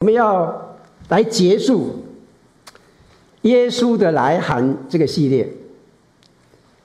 [0.00, 0.78] 我们要
[1.10, 1.90] 来结束
[3.42, 5.46] 耶稣的来函这个系列，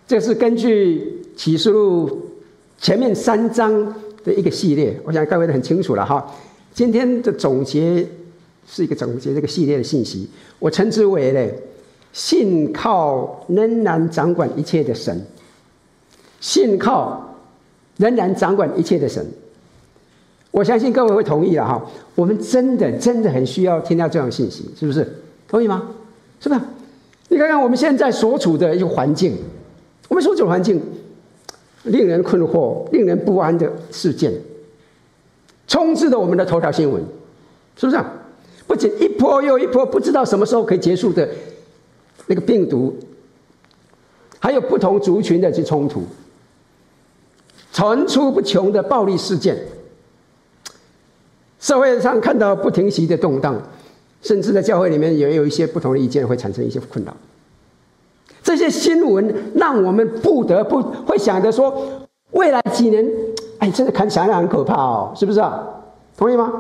[0.05, 2.29] 这是根据启示录
[2.77, 4.99] 前面三章的一个系列。
[5.05, 6.29] 我想各位都很清楚了哈。
[6.73, 8.05] 今天的总结
[8.67, 10.29] 是一个总结这个系列的信息，
[10.59, 11.53] 我称之为呢，
[12.11, 15.25] 信靠仍然掌管一切的神，
[16.41, 17.33] 信靠
[17.95, 19.25] 仍然掌管一切的神。
[20.55, 21.85] 我相信各位会同意了哈，
[22.15, 25.05] 我们真的真的很需要听到这样的信息，是不是？
[25.49, 25.83] 同意吗？
[26.39, 26.61] 是不是？
[27.27, 29.35] 你看看我们现在所处的一个环境，
[30.07, 30.81] 我们所处的环境
[31.83, 34.31] 令人困惑、令人不安的事件，
[35.67, 37.03] 充斥着我们的头条新闻，
[37.75, 38.01] 是不是？
[38.65, 41.27] 不仅一波又一波，不知道什么时候可以结束的
[42.27, 42.97] 那个病毒，
[44.39, 46.03] 还有不同族群的这冲突，
[47.73, 49.57] 层出不穷的暴力事件。
[51.65, 53.59] 社会上看到不停息的动荡，
[54.21, 57.11] 甚至在教会里面也有一些不同的意见，会产生一些困扰。
[58.43, 61.75] 这些新闻让我们不得不会想着说，
[62.33, 63.03] 未来几年，
[63.57, 65.67] 哎，真的看起来很可怕哦，是不是啊？
[66.15, 66.53] 同意吗？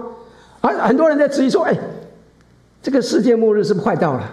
[0.61, 1.77] 很很多人在质疑说，哎，
[2.81, 4.23] 这个世界末日是不是快到了？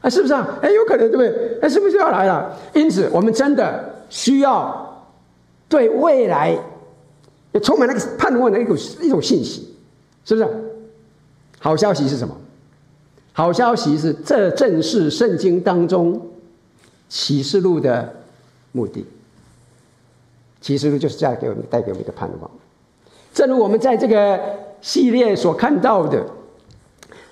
[0.00, 0.58] 啊，是不是啊？
[0.62, 1.58] 哎，有可能对不对？
[1.62, 2.52] 哎，是不是要来了？
[2.72, 5.04] 因此，我们真的需要
[5.68, 6.58] 对未来。
[7.54, 9.74] 也充满那个盼望的一种一种信息，
[10.24, 10.48] 是不是？
[11.60, 12.36] 好消息是什么？
[13.32, 16.20] 好消息是，这正是圣经当中
[17.08, 18.12] 启示录的
[18.72, 19.06] 目的。
[20.60, 22.50] 启示录就是这样给我们带给我们一个盼望。
[23.32, 24.40] 正如我们在这个
[24.80, 26.26] 系列所看到的，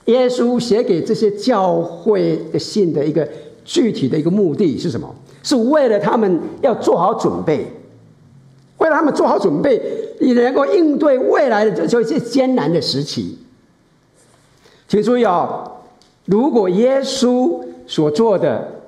[0.05, 3.29] 耶稣写给这些教会的信的一个
[3.65, 5.13] 具体的一个目的是什么？
[5.43, 7.72] 是为了他们要做好准备。
[8.83, 9.81] 为他们做好准备，
[10.21, 13.39] 也能够应对未来的这这些艰难的时期。
[14.89, 15.71] 请注意哦，
[16.27, 18.83] 如果耶稣所做的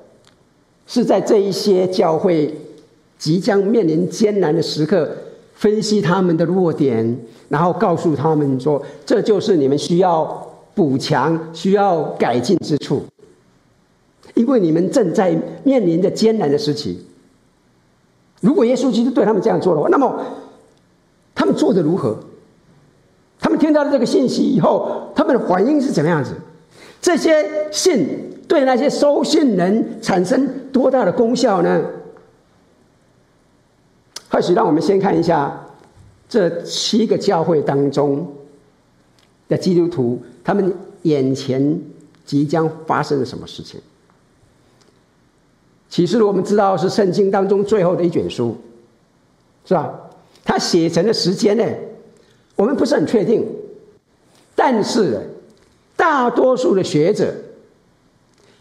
[0.87, 2.55] 是在这一些教会
[3.19, 5.09] 即将面临艰难的时刻，
[5.55, 7.19] 分析他们的弱点，
[7.49, 13.03] 然后告诉他们说，这就是你们需要补强、需要改进之处，
[14.35, 17.07] 因为你们正在面临着艰难的时期。
[18.45, 20.23] 如果耶稣基督对他们这样做的话，那么
[21.35, 22.15] 他们做的如何？
[23.41, 26.35] 他们听到了这个信息以后，他们的反应是怎么样子？
[27.01, 28.07] 这些信
[28.47, 31.83] 对那些收信人产生多大的功效呢？
[34.29, 35.67] 或许让我们先看一下
[36.29, 38.31] 这七个教会当中
[39.49, 40.71] 的基督徒，他们
[41.03, 41.81] 眼前
[42.27, 43.81] 即将发生了什么事情。
[45.95, 48.57] 启示录我们知道是圣经当中最后的一卷书，
[49.65, 49.95] 是吧？
[50.45, 51.65] 它写成的时间呢，
[52.57, 53.47] 我们不是很确定。
[54.57, 55.21] 但是
[55.95, 57.33] 大多数的学者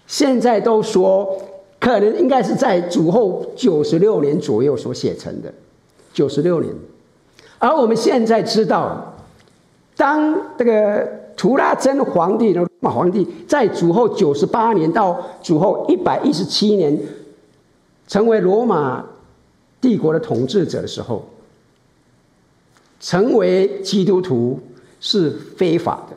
[0.05, 1.35] 现在都说，
[1.79, 5.51] 可能应该是在主后九十六年左右所写成的，
[6.13, 6.71] 九十六年。
[7.57, 9.15] 而我们现在知道，
[9.97, 16.95] 当这个图拉真皇帝的罗马皇帝在主后九十八年到主后一百一十七年。
[18.13, 19.03] 成为罗马
[19.81, 21.27] 帝国的统治者的时候，
[22.99, 24.59] 成为基督徒
[24.99, 26.15] 是非法的。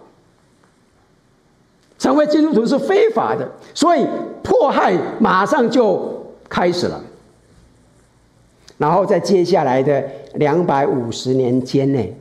[1.99, 4.07] 成为基督徒是非法的，所以
[4.43, 7.03] 迫害马上就开始了。
[8.77, 12.15] 然后在接下来的两百五十年间内，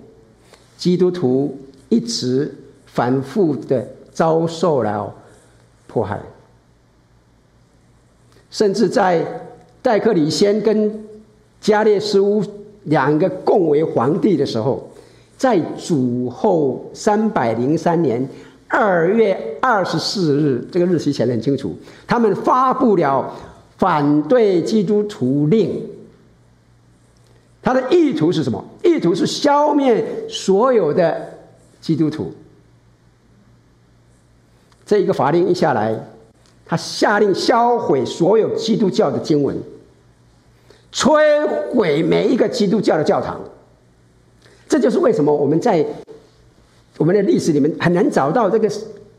[0.78, 1.53] 基督徒
[1.90, 5.14] 一直反复的遭受了
[5.85, 6.22] 迫害，
[8.50, 9.41] 甚至在。
[9.85, 11.06] 戴克里先跟
[11.62, 12.44] 加列斯乌
[12.85, 14.90] 两个共为皇帝的时候，
[15.38, 18.28] 在主后三百零三年
[18.68, 21.75] 二月二十四日，这个日期写得很清楚，
[22.07, 23.31] 他们发布了
[23.78, 25.88] 反对基督徒令。
[27.62, 28.66] 他的意图是什么？
[28.84, 31.29] 意图是消灭所有的
[31.79, 32.34] 基督徒。
[34.84, 35.96] 这一个法令一下来，
[36.66, 39.55] 他下令销毁所有基督教的经文。
[40.96, 43.38] 摧毁每一个基督教的教堂，
[44.70, 45.86] 这就是为什么我们在
[46.97, 48.72] 我们的历史里面很难找到这个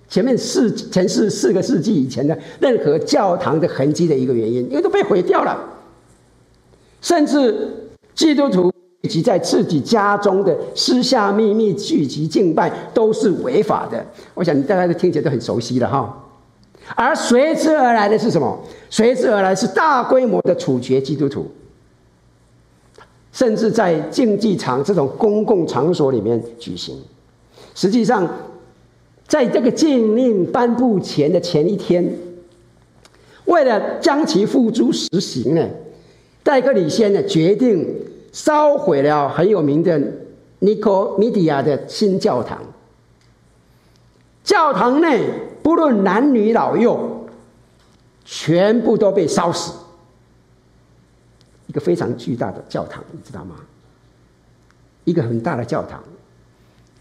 [0.08, 5.62] 前面四前四四个世纪以前的任何教堂的痕迹的一个原因，因为都被毁掉了。
[7.02, 7.68] 甚至
[8.14, 14.02] 基督徒以及在自己家中的私下秘密聚集敬拜都是违法的。
[14.32, 16.24] 我想大家都听起来都很熟悉了哈。
[16.94, 18.58] 而随之而来的是什么？
[18.88, 21.46] 随之而来是大规模的处决基督徒。
[23.36, 26.98] 甚至在竞技场这种公共场所里面举行，
[27.74, 28.26] 实际上
[29.28, 32.16] 在这个禁令颁布前的前一天，
[33.44, 35.68] 为了将其付诸实行呢，
[36.42, 37.86] 戴克里先呢决定
[38.32, 40.00] 烧毁了很有名的
[40.60, 42.62] 尼科米底亚的新教堂。
[44.42, 45.20] 教堂内
[45.62, 46.98] 不论男女老幼，
[48.24, 49.74] 全部都被烧死。
[51.76, 53.56] 一个非常巨大的教堂，你知道吗？
[55.04, 56.02] 一个很大的教堂。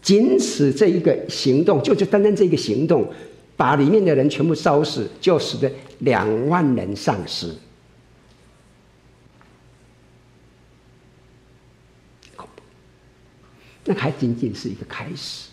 [0.02, 3.10] 仅此这一个行动，就就单单这一个行动，
[3.56, 7.50] 把里面的人全部烧死，就使得两万人丧失。
[13.86, 15.48] 那还仅仅是一个开始，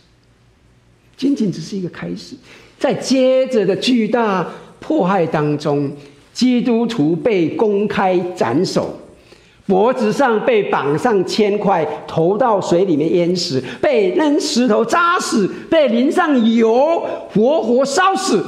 [1.15, 2.35] 仅仅只是一个开始，
[2.77, 5.95] 在接着的巨大迫害当中，
[6.33, 8.99] 基督徒被公开斩首。
[9.65, 16.99] 脖子上被绑上铅块，投到水里面淹死；被扔石头砸死；被淋上油，
[17.33, 18.43] 活活烧死。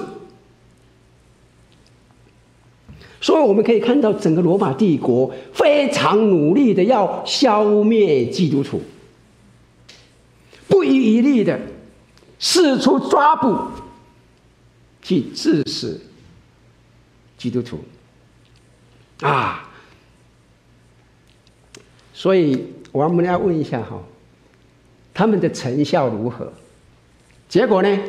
[3.21, 8.81] 所以我们可以看到，整个罗马帝国非常努力的要消灭基督徒，
[10.67, 11.59] 不遗余力的
[12.37, 13.57] 四处抓捕，
[15.01, 16.01] 去致死
[17.37, 17.79] 基督徒。
[19.21, 19.64] 啊！
[22.17, 24.01] 所以，我们要问一下哈，
[25.13, 26.51] 他们的成效如何？
[27.49, 27.99] 结果呢？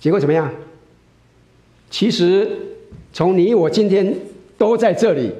[0.00, 0.52] 结果怎么样？
[1.90, 2.76] 其实，
[3.12, 4.18] 从你我今天
[4.58, 5.32] 都在这里，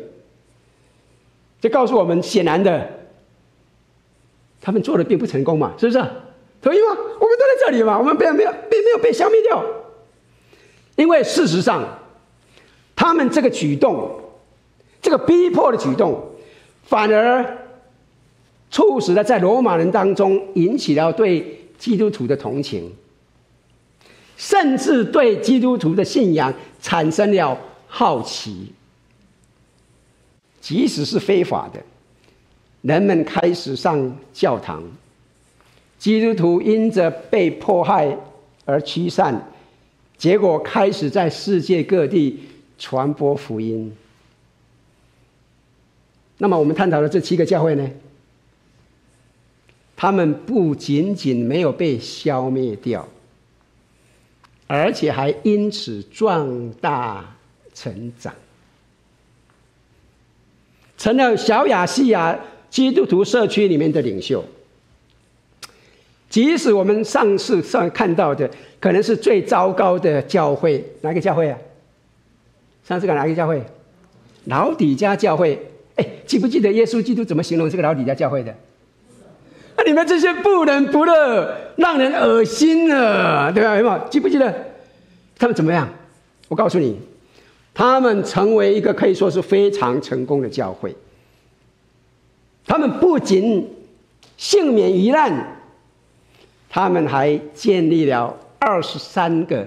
[1.61, 2.89] 就告诉我们，显然的，
[4.61, 5.99] 他们做的并不成功嘛，是不是？
[6.63, 6.91] 同意吗？
[6.91, 9.65] 我们都在这里嘛，我们并没有并没有被消灭掉，
[10.95, 11.99] 因为事实上，
[12.95, 14.20] 他们这个举动。
[15.03, 16.23] 这个逼迫的举动，
[16.83, 17.59] 反而
[18.71, 22.93] 促使了在罗马人当中引起了对基督徒的同情，
[24.37, 28.73] 甚至对基督徒的信仰产生了好奇。
[30.61, 31.81] 即使是非法的，
[32.83, 34.83] 人们开始上教堂，
[35.99, 38.15] 基督徒因着被迫害
[38.67, 39.49] 而驱散，
[40.19, 42.41] 结果开始在世界各地
[42.79, 43.91] 传播福音。
[46.43, 47.87] 那么我们探讨的这七个教会呢？
[49.95, 53.07] 他们不仅仅没有被消灭掉，
[54.67, 57.37] 而且还因此壮大
[57.75, 58.35] 成长，
[60.97, 62.41] 成了小亚细亚
[62.71, 64.43] 基督徒社区里面的领袖。
[66.31, 68.51] 即使我们上次上看到的
[68.81, 71.59] 可能是最糟糕的教会，哪个教会啊？
[72.89, 73.63] 上次讲哪个教会？
[74.47, 75.67] 老底嘉教会。
[75.97, 78.51] 哎，记不记得耶稣基督怎么形容这个老底嘉教会的？
[79.77, 83.77] 啊，你们这些不冷不热，让人恶心了，对吧？
[83.77, 84.09] 有没有？
[84.09, 84.55] 记不记得
[85.39, 85.89] 他们怎么样？
[86.49, 86.99] 我告诉你，
[87.73, 90.95] 他们成为一个可以说是非常成功的教会。
[92.67, 93.69] 他们不仅
[94.37, 95.57] 幸免于难，
[96.69, 99.67] 他们还建立了二十三个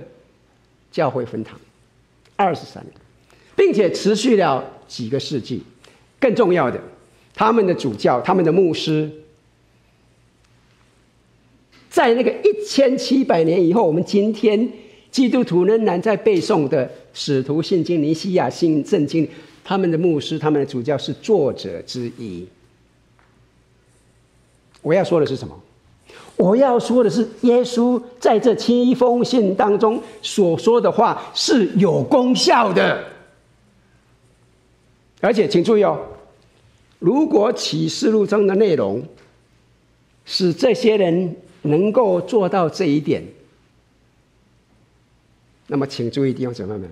[0.92, 1.60] 教会分堂，
[2.36, 2.92] 二十三个，
[3.56, 5.64] 并且持续了几个世纪。
[6.24, 6.80] 更重要的，
[7.36, 9.12] 他们的主教、他们的牧师，
[11.90, 14.72] 在那个一千七百年以后，我们今天
[15.12, 19.28] 基督徒仍然在背诵的《使徒信经》、尼西亚信圣经，
[19.66, 22.48] 他们的牧师、他们的主教是作者之一。
[24.82, 25.60] 我要说的是什么？
[26.38, 33.04] 我要说的是，耶稣在这七封信当中所说的话是有功效的，
[35.20, 36.00] 而且请注意哦。
[37.04, 39.06] 如果启示录中的内容
[40.24, 43.22] 使这些人能够做到这一点，
[45.68, 46.90] 那么请注意，弟兄姊妹们，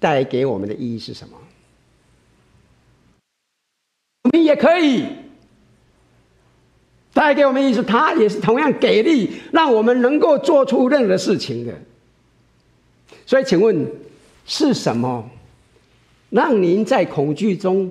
[0.00, 1.36] 带给我们的意义是什么？
[4.24, 5.04] 我们也可以
[7.14, 11.72] 带给我们意思，他也是同样给力，让我们能够做出任何事情的。
[13.24, 13.88] 所以，请问
[14.46, 15.30] 是什么？
[16.30, 17.90] 让您在恐惧中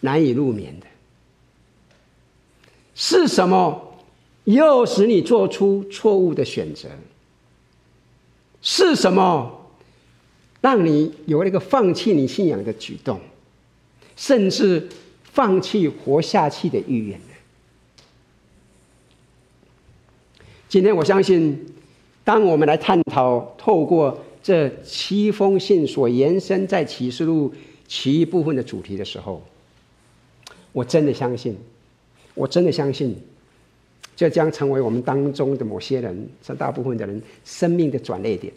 [0.00, 0.86] 难以入眠的
[2.94, 3.88] 是什么？
[4.44, 6.88] 诱使你做出错误的选择？
[8.60, 9.66] 是什么？
[10.60, 13.18] 让你有了一个放弃你信仰的举动，
[14.16, 14.88] 甚至
[15.24, 17.24] 放弃活下去的意愿呢？
[20.68, 21.74] 今天我相信，
[22.24, 24.18] 当我们来探讨透过。
[24.42, 27.54] 这七封信所延伸在启示录
[27.86, 29.42] 其余部分的主题的时候，
[30.72, 31.56] 我真的相信，
[32.34, 33.16] 我真的相信，
[34.16, 38.52] 这将成为我们当中的某些人，甚大部分的人生命的转捩点，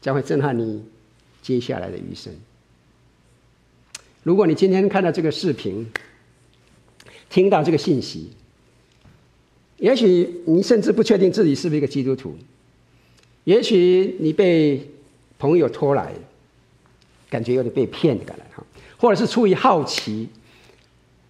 [0.00, 0.84] 将会震撼你
[1.40, 2.32] 接下来的余生。
[4.22, 5.86] 如果你今天看到这个视频，
[7.30, 8.30] 听到这个信息，
[9.78, 12.36] 也许你甚至不确定自己是不是一个基督徒，
[13.44, 14.90] 也许你被
[15.38, 16.12] 朋友拖来，
[17.30, 18.64] 感觉有点被骗的感觉哈，
[18.96, 20.28] 或者是出于好奇，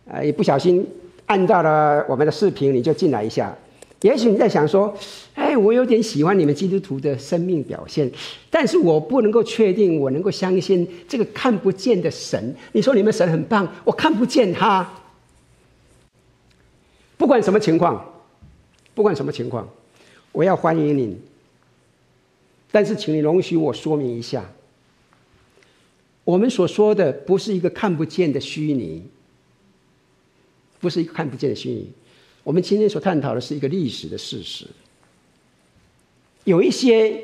[0.09, 0.87] 啊，一不小心
[1.26, 3.56] 按到了我们的视频，你就进来一下。
[4.02, 4.94] 也许你在想说，
[5.35, 8.09] 哎，我有点喜欢你们基督徒的生命表现，
[8.50, 12.54] 但是我不能够确定我能够相信这个看不见的神。
[12.73, 14.88] 你说你们神很棒，我看不见他。
[17.16, 18.04] 不管什么情况，
[18.94, 19.66] 不管什么情况，
[20.33, 21.18] 我要欢迎你。
[22.75, 24.45] 但是，请你容许我说明一下，
[26.25, 29.07] 我们所说的不是一个看不见的虚拟，
[30.81, 31.93] 不是一个看不见的虚拟。
[32.43, 34.66] 我们今天所探讨的是一个历史的事实。
[36.43, 37.16] 有一些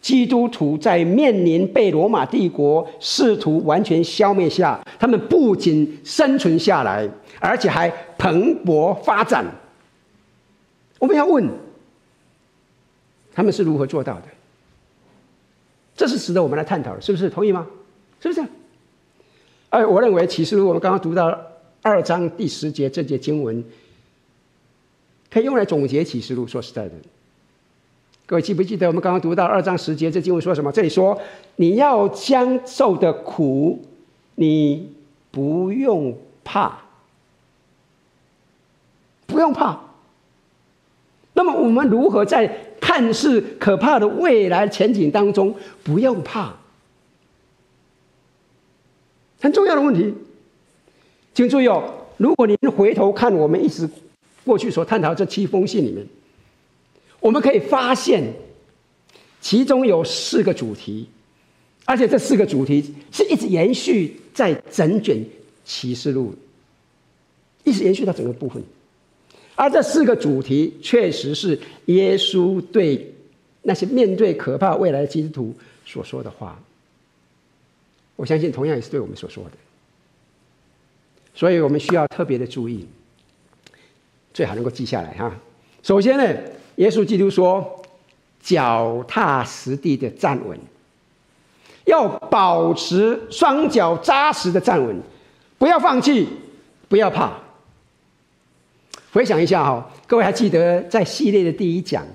[0.00, 7.06] 基督徒在面临被罗马帝国试图完全消灭下，他们不仅生存下来，
[7.40, 9.44] 而且还蓬勃发展。
[10.98, 11.46] 我们要问，
[13.34, 14.28] 他们是如何做到的？
[16.08, 17.30] 是值得我们来探讨，是不是？
[17.30, 17.66] 同意吗？
[18.20, 18.44] 是不是？
[19.70, 21.38] 哎，我认为启示录我们刚刚读到
[21.82, 23.62] 二章第十节这节经文。
[25.30, 26.46] 可以用来总结启示录。
[26.46, 26.94] 说实在的，
[28.24, 30.72] 各位记不记得我们刚刚读到二章十节，这经文说什么？
[30.72, 31.20] 这里说
[31.56, 33.78] 你要将受的苦，
[34.36, 34.90] 你
[35.30, 36.78] 不用怕，
[39.26, 39.78] 不用怕。
[41.34, 42.67] 那么我们如何在
[43.00, 46.52] 但是可怕的未来前景当中不用怕？
[49.40, 50.12] 很重要的问题，
[51.32, 51.94] 请注意哦。
[52.16, 53.88] 如果您回头看我们一直。
[54.44, 56.06] 过去所探讨这七封信里面，
[57.20, 58.32] 我们可以发现，
[59.42, 61.06] 其中有四个主题，
[61.84, 65.22] 而且这四个主题是一直延续在整卷
[65.66, 66.34] 启示录，
[67.62, 68.62] 一直延续到整个部分。
[69.58, 73.12] 而这四个主题确实是耶稣对
[73.62, 76.56] 那些面对可怕未来的基督徒所说的话。
[78.14, 79.50] 我相信同样也是对我们所说的，
[81.34, 82.86] 所以我们需要特别的注意。
[84.32, 85.34] 最好能够记下来哈。
[85.82, 86.24] 首先呢，
[86.76, 87.82] 耶稣基督说
[88.40, 90.56] ：“脚踏实地的站稳，
[91.84, 94.96] 要保持双脚扎实的站稳，
[95.58, 96.28] 不要放弃，
[96.88, 97.36] 不要怕。”
[99.12, 102.06] 回想一下哈，各位还记得在系列的第一讲，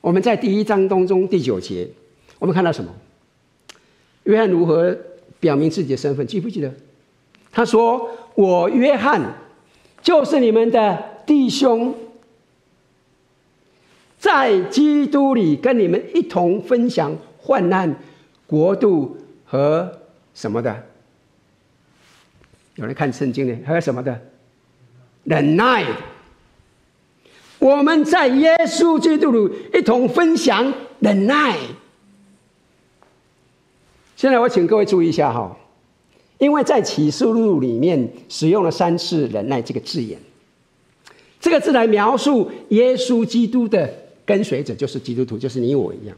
[0.00, 1.88] 我们在第一章当中第九节，
[2.38, 2.92] 我们看到什么？
[4.24, 4.96] 约翰如何
[5.38, 6.26] 表明自己的身份？
[6.26, 6.72] 记不记得？
[7.52, 9.20] 他说：“我约翰
[10.02, 11.94] 就是你们的。”弟兄，
[14.18, 17.94] 在基督里跟你们一同分享患难、
[18.48, 20.00] 国度和
[20.34, 20.86] 什么的？
[22.74, 23.56] 有人看圣经呢？
[23.64, 24.20] 还有什么的？
[25.30, 25.86] 忍耐。
[27.60, 31.56] 我们在耶稣基督里一同分享忍耐。
[34.16, 35.56] 现在我请各位注意一下哈，
[36.38, 40.18] 因为在启示录里面使用了三次“忍耐”这个字眼。
[41.38, 43.88] 这个字来描述耶稣基督的
[44.26, 46.16] 跟随者，就是基督徒，就是你我一样。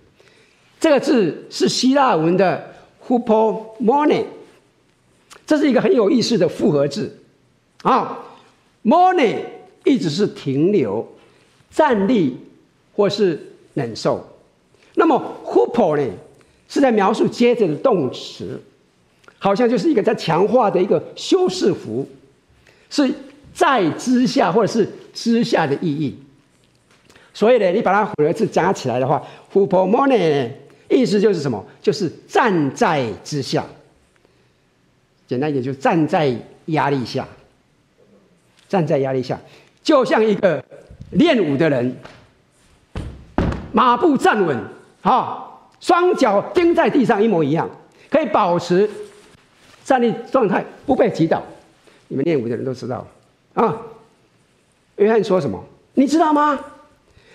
[0.81, 2.75] 这个字是希腊文的
[3.07, 4.25] “hupomone”，
[5.47, 7.19] 这是一个很有意思的复合字
[7.83, 8.19] 啊。
[8.85, 9.37] “Mone”
[9.85, 11.07] 意思是停留、
[11.71, 12.37] 站立
[12.95, 13.41] 或是
[13.75, 14.27] 忍受。
[14.95, 16.05] 那么 “hupo” 呢，
[16.69, 18.61] 是在描述接着的动词，
[19.39, 22.07] 好像就是一个在强化的一个修饰符，
[22.91, 23.13] 是
[23.55, 24.89] 在之下或者是。
[25.15, 26.17] 之下的意义，
[27.35, 29.23] 所以呢，你把它混合字加起来的话
[29.53, 30.49] ，hupomone
[30.89, 31.63] 意思就是什么？
[31.83, 33.63] 就是站在之下。
[35.29, 36.35] 简单一点，就站在
[36.65, 37.29] 压力下。
[38.73, 39.39] 站在压力下，
[39.83, 40.65] 就像一个
[41.11, 41.95] 练武的人，
[43.71, 44.59] 马步站稳，
[45.03, 47.69] 好，双脚钉在地上，一模一样，
[48.09, 48.89] 可以保持
[49.85, 51.43] 站立状态，不被击倒。
[52.09, 53.07] 你们练武的人都知道
[53.53, 53.77] 啊。
[54.97, 55.63] 约翰说什么？
[55.93, 56.59] 你知道吗？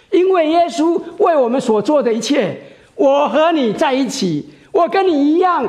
[0.10, 2.60] 因为耶稣为我们所做的一切，
[2.96, 5.64] 我和你在一起，我跟你一样，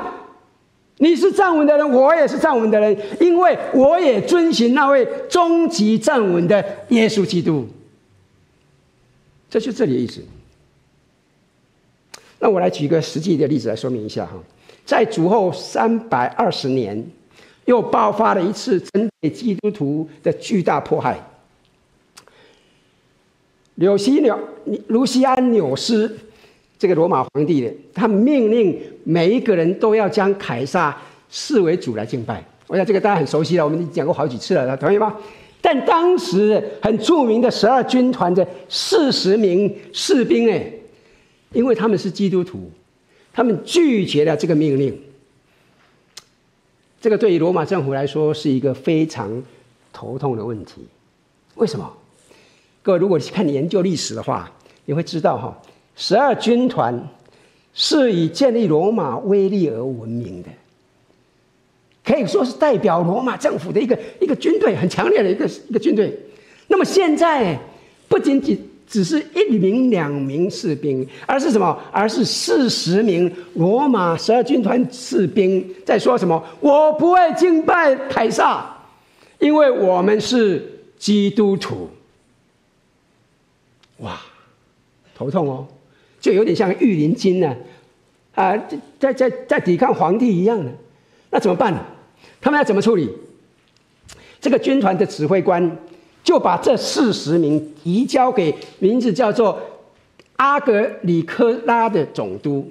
[0.98, 7.66] 你是站稳的人，我也是站稳的人，因为我也遵循那位终极站稳的耶稣基督。
[9.48, 10.22] 这就是这里的意思。
[12.40, 14.32] 那我来举一个实际的例子来说明一下哈，
[14.84, 17.04] 在主后三百二十年，
[17.64, 21.18] 又爆发了一次针对基督徒的巨大迫害。
[23.76, 24.38] 纽西纽
[24.88, 26.18] 卢西安纽斯
[26.78, 30.96] 这个罗马皇帝的，他命令每一个人都要将凯撒
[31.28, 32.42] 视为主来敬拜。
[32.68, 35.16] 我想这个大家很熟悉了，我们已经讲过好几次了，同意吗？
[35.60, 40.70] 但当时很著名的十二军团的四十名士兵，哎，
[41.52, 42.70] 因为他们是基督徒，
[43.32, 44.96] 他们拒绝了这个命令。
[47.00, 49.42] 这个对于罗马政府来说是一个非常
[49.92, 50.86] 头痛的问题。
[51.56, 51.92] 为什么？
[52.82, 54.50] 各位，如果去看研究历史的话，
[54.84, 55.60] 你会知道哈，
[55.98, 57.08] 十二军团
[57.74, 60.48] 是以建立罗马威力而闻名的，
[62.04, 66.16] 可以说是代表罗马政府的一个一个军队，很强烈的一个一个军队。
[66.68, 67.58] 那么现在
[68.08, 71.76] 不仅仅只是一名两名士兵，而是什么？
[71.90, 76.40] 而是四十名罗马十二军团士兵在说什么？
[76.60, 78.72] 我不会敬拜凯撒，
[79.40, 81.90] 因为我们是基督徒。
[83.98, 84.20] 哇，
[85.14, 85.66] 头痛哦，
[86.20, 87.56] 就有点像御林军呢，
[88.34, 88.56] 啊，
[88.98, 90.70] 在在在抵抗皇帝一样的，
[91.30, 91.78] 那怎么办呢？
[92.40, 93.08] 他们要怎么处理？
[94.40, 95.76] 这个军团的指挥官
[96.22, 99.60] 就把这四十名移交给名字叫做
[100.36, 102.70] 阿格里科拉的总督，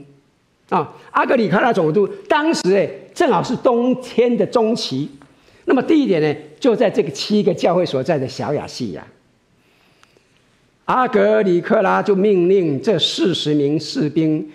[0.70, 5.10] 啊，阿格里科拉总督当时哎，正好是冬天的中期，
[5.66, 9.06] 那么地点呢，就在这个七个教会所在的小亚细亚。
[10.88, 14.50] 阿格里克拉就命令这四十名士兵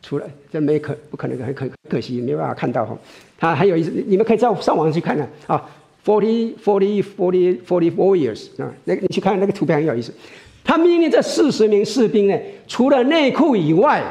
[0.00, 2.96] 出来，这没可不可能，很可可惜没办法看到哈。
[3.36, 5.60] 他还有一，你们可以在上网去看看啊
[6.04, 10.14] ，forty forty forty forty four years 啊，那个你去看那个图片很有意思。
[10.62, 14.04] 他命令这四十名士兵呢，除了内裤以外，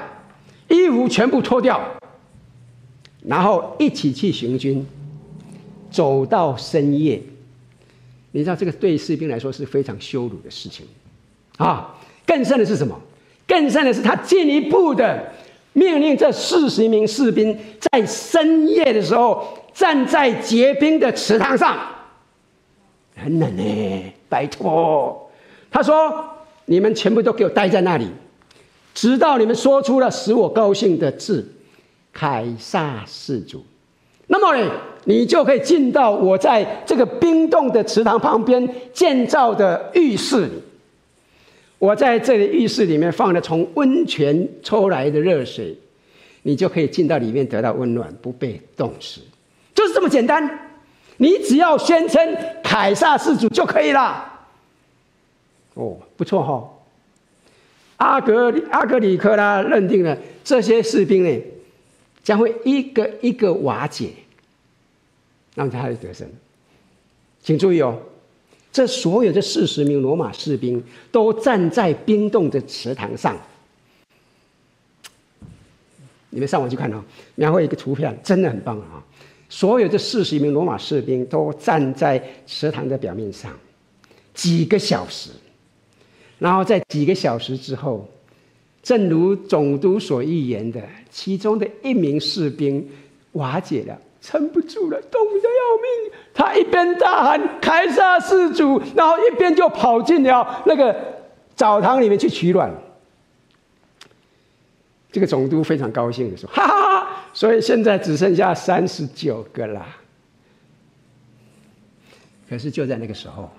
[0.68, 1.82] 衣服全部脱掉，
[3.26, 4.86] 然后一起去行军，
[5.90, 7.22] 走到深夜。
[8.34, 10.86] 你知道这个对士兵来说是非常羞辱的事情。
[11.58, 13.00] 啊，更甚的是什么？
[13.48, 15.32] 更甚的是，他进一步的
[15.74, 21.78] 命令这四十名士兵在深夜的时候站在结冰的池塘上，
[23.16, 24.14] 很冷呢。
[24.30, 25.30] 拜托，
[25.70, 26.26] 他说
[26.66, 28.08] ：“你们全部都给我待在那里，
[28.94, 31.54] 直到你们说出了使我高兴的字
[32.14, 33.66] ‘凯撒是主’，
[34.28, 34.72] 那么，
[35.04, 40.64] 你就可以进到我在这个冰冻的池塘旁边建造的浴室里。”
[41.82, 45.76] 我在这里浴室里面放了从温泉抽来的热水，
[46.44, 49.20] 你就可以进到里面得到温暖，不被冻死，
[49.74, 50.70] 就是这么简单。
[51.18, 54.32] 你只要宣称凯撒是主就可以了。
[55.74, 56.70] 哦，不错哈、哦。
[57.98, 61.42] 阿格阿格里科拉认定了这些士兵呢，
[62.24, 64.12] 将会一个一个瓦解，
[65.56, 66.30] 那么他就得胜。
[67.42, 68.00] 请注意哦。
[68.72, 70.82] 这所有这四十名罗马士兵
[71.12, 73.38] 都站在冰冻的池塘上，
[76.30, 77.04] 你们上网去看哦，
[77.36, 79.04] 描绘一个图片，真的很棒啊！
[79.50, 83.52] 所有这四十名罗马士兵都站在池塘的表面上，
[84.34, 85.32] 几个小时，
[86.40, 88.08] 然后在几个小时之后，
[88.82, 92.90] 正如总督所预言的，其中的一名士兵
[93.34, 94.00] 瓦解了。
[94.22, 96.12] 撑不住了，冻得要命。
[96.34, 100.96] 他一边大喊“凯撒是主”，然后一边就跑进了那个
[101.56, 102.72] 澡堂里面去取暖。
[105.12, 107.08] 这个总督非常高兴的说：“哈哈哈！
[107.34, 109.86] 所以现在只剩下三十九个了。”
[112.48, 113.50] 可是就在那个时候，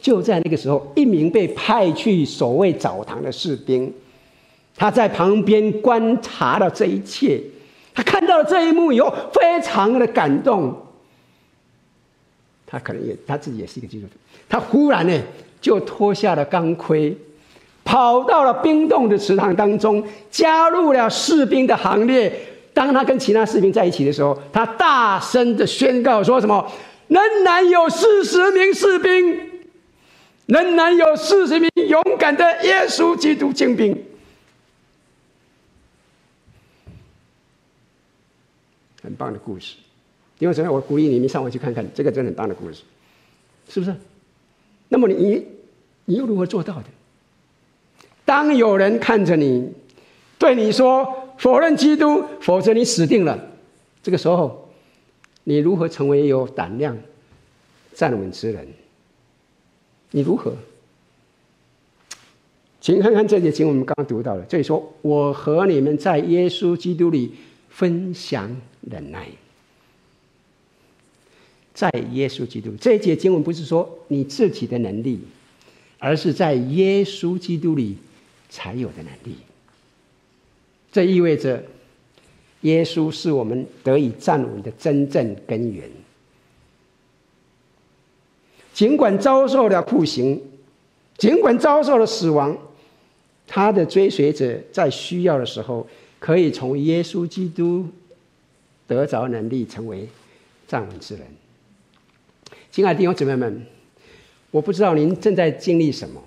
[0.00, 3.92] 就在那个时候，一名被派去守卫澡堂的士兵，
[4.74, 7.40] 他在旁边观察了这一切。
[8.26, 10.82] 到了这一幕以后，非常的感动。
[12.66, 14.14] 他可能也他自己也是一个基督徒。
[14.48, 15.22] 他忽然呢，
[15.60, 17.16] 就脱下了钢盔，
[17.84, 22.32] 跑到了冰冻的池塘当中，加入了士兵的行列。
[22.74, 26.70] 当他跟其他士兵在一起的时候，他大声的宣告说：“什么？
[27.08, 29.40] 仍然有四十名士兵，
[30.46, 33.96] 仍然有四十名勇敢的耶稣基督精兵。”
[39.06, 39.76] 很棒的故事，
[40.40, 40.72] 因为昨天？
[40.72, 42.82] 我鼓励你们上网去看看，这个真的很棒的故事，
[43.68, 43.94] 是不是？
[44.88, 45.46] 那么你
[46.06, 46.86] 你又如何做到的？
[48.24, 49.72] 当有人看着你，
[50.40, 51.06] 对你说
[51.38, 53.38] 否认基督，否则你死定了。
[54.02, 54.68] 这个时候，
[55.44, 56.98] 你如何成为有胆量
[57.94, 58.66] 站稳之人？
[60.10, 60.52] 你如何？
[62.80, 67.32] 请看看这节经文，我们刚刚读到了，这里说：“我和你们在耶稣基督里。”
[67.76, 68.56] 分享
[68.90, 69.28] 忍耐，
[71.74, 75.20] 在耶稣基督这一节经文不是说你自己的能力，
[75.98, 77.98] 而是在耶稣基督里
[78.48, 79.36] 才有的能力。
[80.90, 81.62] 这意味着，
[82.62, 85.90] 耶稣是我们得以站稳的真正根源。
[88.72, 90.40] 尽管遭受了酷刑，
[91.18, 92.56] 尽管遭受了死亡，
[93.46, 95.86] 他的追随者在需要的时候，
[96.18, 97.88] 可以从耶稣基督
[98.86, 100.08] 得着能力，成为
[100.66, 101.26] 站稳之人。
[102.70, 103.66] 亲爱的弟兄姊妹们，
[104.50, 106.22] 我不知道您正在经历什么，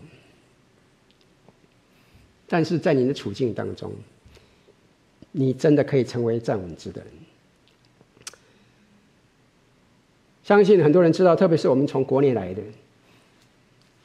[2.47, 3.91] 但是在您的处境当中。
[5.31, 7.11] 你真的可以成为站稳之的人。
[10.43, 12.63] 相信很多人知道，特别是我们从国内来的，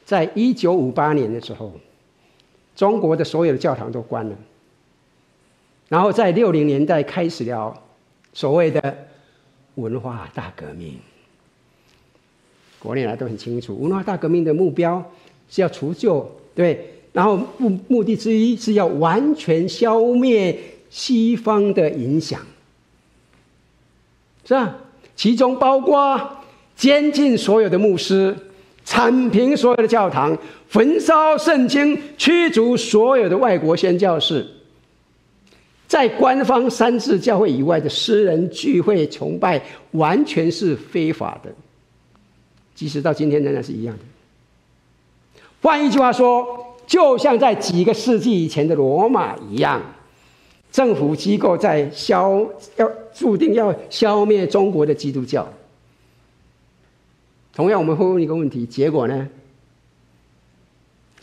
[0.05, 1.73] 在一九五八年的时候，
[2.75, 4.37] 中国的所有的教堂都关了。
[5.87, 7.73] 然后在六零年代开始了
[8.33, 9.07] 所谓的
[9.75, 10.97] 文化大革命。
[12.79, 15.03] 国内来都很清楚，文化大革命的目标
[15.49, 20.57] 是要除旧，对，然后目目的之一是要完全消灭。
[20.87, 22.39] 西方的影响，
[24.45, 24.77] 是吧？
[25.13, 26.37] 其中包括
[26.77, 28.33] 监禁所有的牧师，
[28.85, 30.37] 铲平所有的教堂，
[30.69, 34.47] 焚烧圣经，驱逐所有的外国宣教士。
[35.87, 41.51] 在官方三自教会以外的私人聚会崇拜，完全是非法的。
[42.73, 44.03] 即使到今天仍然是一样的。
[45.61, 49.81] 换一句话说，就像在几个世纪以前的罗马一样。
[50.71, 52.45] 政府机构在消
[52.75, 55.47] 要注定要消灭中国的基督教。
[57.53, 59.29] 同样，我们会问一个问题：结果呢？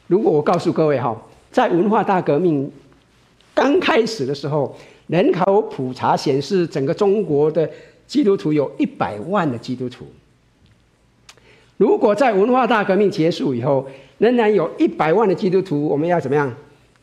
[0.06, 1.20] 如果我告诉各位哈，
[1.50, 2.72] 在文化大革命
[3.54, 7.68] 刚开始的时候，人口普查显示，整个中国的
[8.06, 10.06] 基督徒有一百万的基督徒。
[11.76, 13.86] 如果在文化大革命结束以后，
[14.18, 16.54] 仍然有一百万的基督徒，我们要怎么样？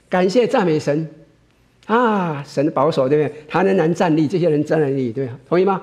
[0.07, 1.09] 感谢赞美神。
[1.85, 3.35] 啊，神的保守，对不对？
[3.47, 5.81] 他仍然站立，这些人站立，对，同意吗？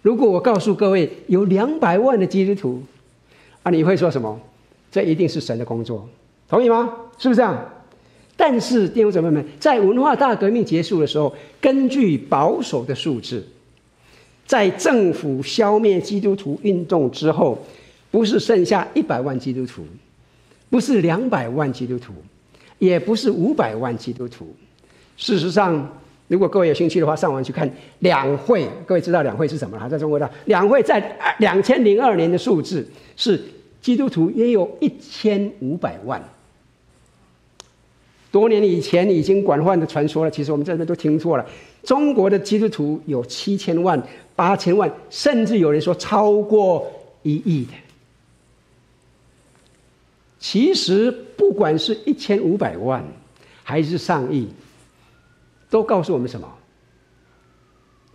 [0.00, 2.82] 如果我告诉各位有两百万的基督徒，
[3.62, 4.40] 啊，你会说什么？
[4.90, 6.08] 这一定是神的工作，
[6.48, 6.90] 同意吗？
[7.18, 7.70] 是不是这样？
[8.36, 13.46] 但是弟兄姊妹们，在文化大革命结束的时候，根据保守的数字，
[14.46, 17.58] 在政府消灭基督徒运动之后，
[18.10, 19.84] 不是剩下一百万基督徒，
[20.70, 22.12] 不是两百万基督徒，
[22.78, 24.54] 也不是五百万基督徒。
[25.16, 28.66] 事实上，如果各位有兴趣的话，上网去看两会。
[28.86, 29.88] 各位知道两会是什么了？
[29.88, 33.40] 在中国的两会在两千零二年的数字是
[33.80, 36.20] 基督徒约有一千五百万。
[38.32, 41.46] 多年以前已经广泛的传说了，其实我们这边都听错了。
[41.84, 44.02] 中国的基督徒有七千万、
[44.34, 46.90] 八千万，甚至有人说超过
[47.22, 47.72] 一亿的。
[50.40, 53.04] 其实不管是一千五百万
[53.62, 54.48] 还是上亿。
[55.70, 56.46] 都告诉我们什么？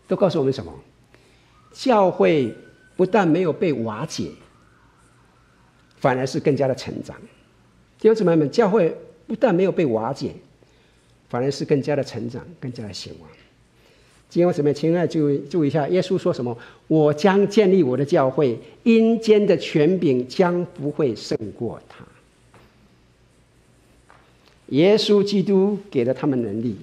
[0.08, 0.72] 都告诉我们什么？
[1.72, 2.54] 教会
[2.96, 4.30] 不但没有被瓦解，
[5.98, 7.18] 反而是更加的成长。
[8.00, 8.96] 弟兄姊妹们，教会
[9.28, 10.32] 不但没有被瓦解，
[11.30, 13.30] 反而是更加的成长，更加的兴旺。
[14.30, 16.58] 今天我准备亲爱注意注意一下，耶稣说什么？
[16.88, 22.06] 我将建立我的教会，阴间的权柄将不会胜过他。
[24.68, 26.76] 耶稣基督给了他们能力。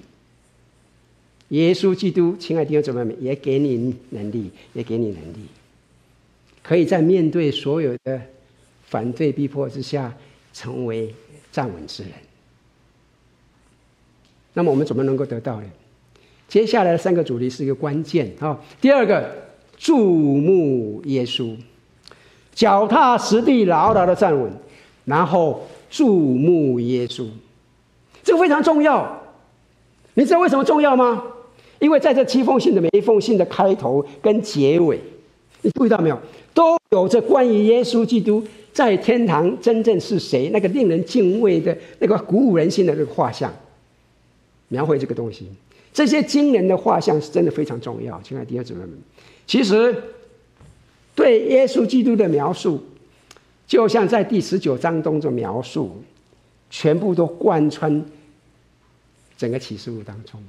[1.49, 5.45] 耶稣基督，亲爱的弟兄姊妹们，也给你能力，也给你能力，
[6.63, 8.19] 可以在面对所有的
[8.87, 10.11] 反对逼迫之下，
[10.51, 11.13] 成为
[11.51, 12.11] 站稳之人。
[14.55, 15.67] 那么我们怎么能够得到呢？
[16.47, 18.59] 接下来的三个主题是一个关键啊。
[18.81, 19.29] 第二个，
[19.77, 21.55] 注目耶稣，
[22.53, 24.51] 脚踏实地，牢牢的站稳，
[25.05, 27.27] 然后注目耶稣，
[28.23, 29.21] 这个非常重要。
[30.13, 31.21] 你知道为什么重要吗？
[31.79, 34.97] 因为在这七封信的每一封信的开头跟结尾，
[35.61, 36.17] 你注意到没有，
[36.53, 38.41] 都有着关于耶稣基督
[38.71, 43.53] 在天堂真正是谁那个令人敬畏的那个鼓舞人心的那个画像，
[44.75, 45.49] 描绘这个东西。
[45.93, 48.91] 这些惊人的画像是真的非常重要，亲爱的弟兄姊妹们。
[49.47, 50.03] 其实
[51.15, 52.83] 对耶稣基督的描述，
[53.65, 56.03] 就像在第十九章中的描述，
[56.69, 58.05] 全部都贯穿
[59.37, 60.43] 整个启示录当中。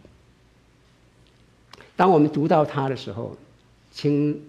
[1.95, 3.37] 当我们读到他的时候，
[3.93, 4.43] 请，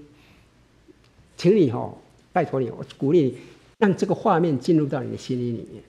[1.37, 1.93] 请你哈，
[2.33, 3.37] 拜托你，我鼓励你，
[3.77, 5.83] 让这个画面进入到你的心里里面。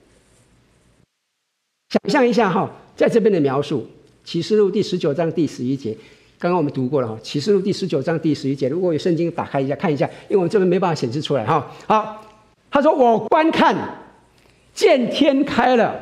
[1.89, 3.79] 想象一下哈，在这边的描述，
[4.29, 5.95] 《启示录》第十九章第十一节，
[6.37, 11.65] 刚刚我们读过了哈，《启示录》第十九章第十一节，如果有圣经，打开一下看一下，因为我们这边没办法显示出来哈。
[11.87, 12.21] 好，
[12.69, 13.73] 他说：“我观看，
[14.73, 15.97] 见天开了，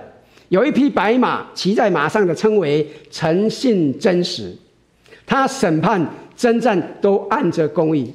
[0.50, 4.58] 有一匹白马，骑在马上的称为诚信真实，
[5.28, 6.04] 他审判
[6.36, 8.12] 征战都按着公义。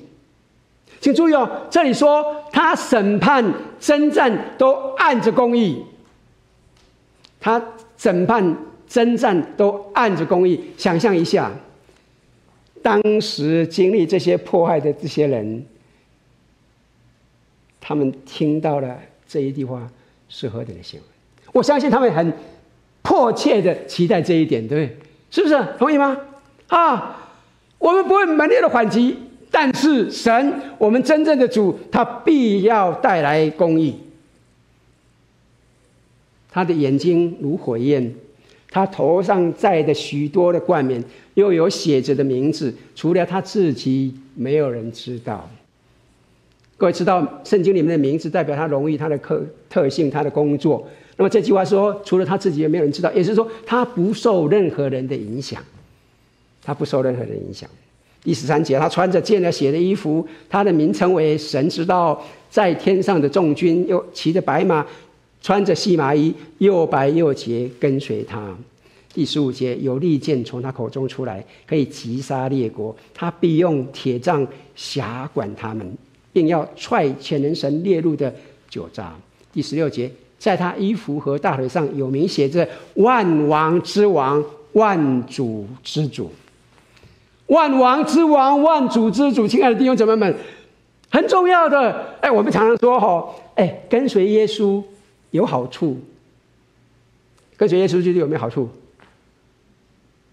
[1.00, 3.44] 请注意哦，这里说他审判
[3.78, 5.84] 征战都按着公义，
[7.38, 7.62] 他
[7.96, 8.56] 审判
[8.92, 10.60] 征战都按着公义。
[10.76, 11.50] 想象一下，
[12.82, 15.64] 当时经历这些迫害的这些人，
[17.80, 19.90] 他们听到了这一句话
[20.28, 21.08] 是何等的新闻？
[21.54, 22.30] 我相信他们很
[23.00, 24.98] 迫切的期待这一点，对不对？
[25.30, 25.58] 是不是？
[25.78, 26.14] 同意吗？
[26.66, 27.30] 啊，
[27.78, 29.16] 我们不会猛烈的反击。
[29.50, 33.96] 但是神，我们真正的主，他必要带来公义。
[36.50, 38.14] 他的眼睛如火焰，
[38.72, 41.04] 他头上戴的许多的冠冕，
[41.34, 45.46] 又有写着的名字，除了他自己，没有人知道。
[46.78, 50.88] 各位知道，圣经里面的名字代表他荣誉、他的特特性、他的工作。
[51.18, 55.62] 那么这句话说，除了他自己，也没有人知道，也就是说，他不受任何人的影响，
[56.64, 57.68] 他不受任何人影响。
[58.24, 64.86] 第十三节，他穿着见了血的衣服，他的名称为神知道，在天上的众军又骑着白马，
[65.42, 68.56] 穿着细麻衣，又白又洁，跟随他。
[69.12, 75.86] 第十五节，有利剑从他口中出来，可以击杀列国，他必用铁杖辖管他们，
[76.32, 78.32] 并要踹全能神列入的
[78.70, 79.04] 酒醡。
[79.52, 86.30] 第十六节，在他衣服和大腿上有名写着“万王之王，万主之主”。
[87.48, 90.34] 万王之王，万主之主，亲爱的弟兄姊妹们，
[91.10, 92.16] 很重要的。
[92.22, 94.82] 哎，我们常常说哈，哎，跟随耶稣
[95.32, 95.98] 有好处。
[97.56, 98.68] 跟随耶稣就是有没有好处？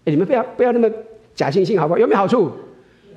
[0.04, 0.88] 哎，你们不要不要那么
[1.34, 1.98] 假惺惺，好不好？
[1.98, 2.50] 有没有好处？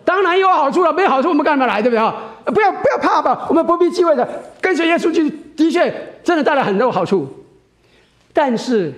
[0.03, 1.81] 当然有好处了，没有好处我们干嘛来？
[1.81, 1.99] 对不对？
[1.99, 4.27] 啊，不要不要怕吧，我们不必忌讳的。
[4.59, 5.23] 跟随耶稣就
[5.55, 7.27] 的确真的带来很多好处。
[8.33, 8.93] 但是，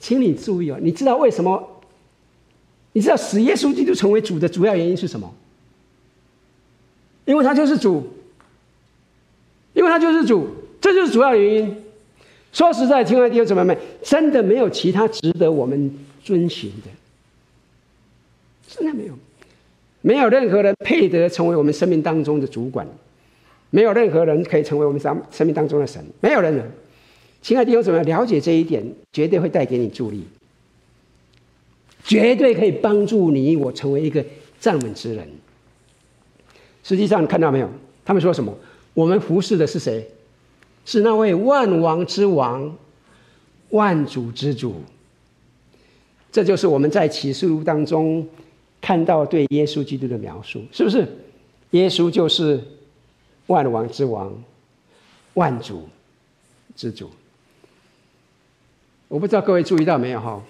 [0.00, 1.82] 请你注意哦，你知道为什么？
[2.92, 5.32] 你知道使耶稣基督成为主的主要原因是什么？
[7.24, 8.12] 因为他就是主，
[9.74, 10.48] 因为他就是主，
[10.80, 11.79] 这就是主要原因。
[12.52, 15.90] 说实在，亲爱的弟兄姊妹们，真的没有其他值得我们
[16.22, 16.90] 遵循的，
[18.66, 19.14] 真的没有，
[20.00, 22.86] 没有任何人配得成为我们生命当中的主管，
[23.70, 26.64] 没有任何人可以成为我们生生命当中的神，没有人了。
[27.40, 30.24] 亲爱的弟兄姊妹，了解这一点，绝对会带给你助力。
[32.02, 34.24] 绝对可以帮助你我成为一个
[34.58, 35.28] 站稳之人。
[36.82, 37.70] 实际上，看到没有？
[38.04, 38.52] 他们说什么？
[38.92, 40.04] 我们服侍的是谁？
[40.90, 42.76] 是那位万王之王、
[43.68, 44.82] 万主之主。
[46.32, 48.28] 这就是我们在启示录当中
[48.80, 51.06] 看到对耶稣基督的描述，是不是？
[51.70, 52.60] 耶稣就是
[53.46, 54.36] 万王之王、
[55.34, 55.88] 万主
[56.74, 57.08] 之主。
[59.06, 60.42] 我不知道各位注意到没有哈？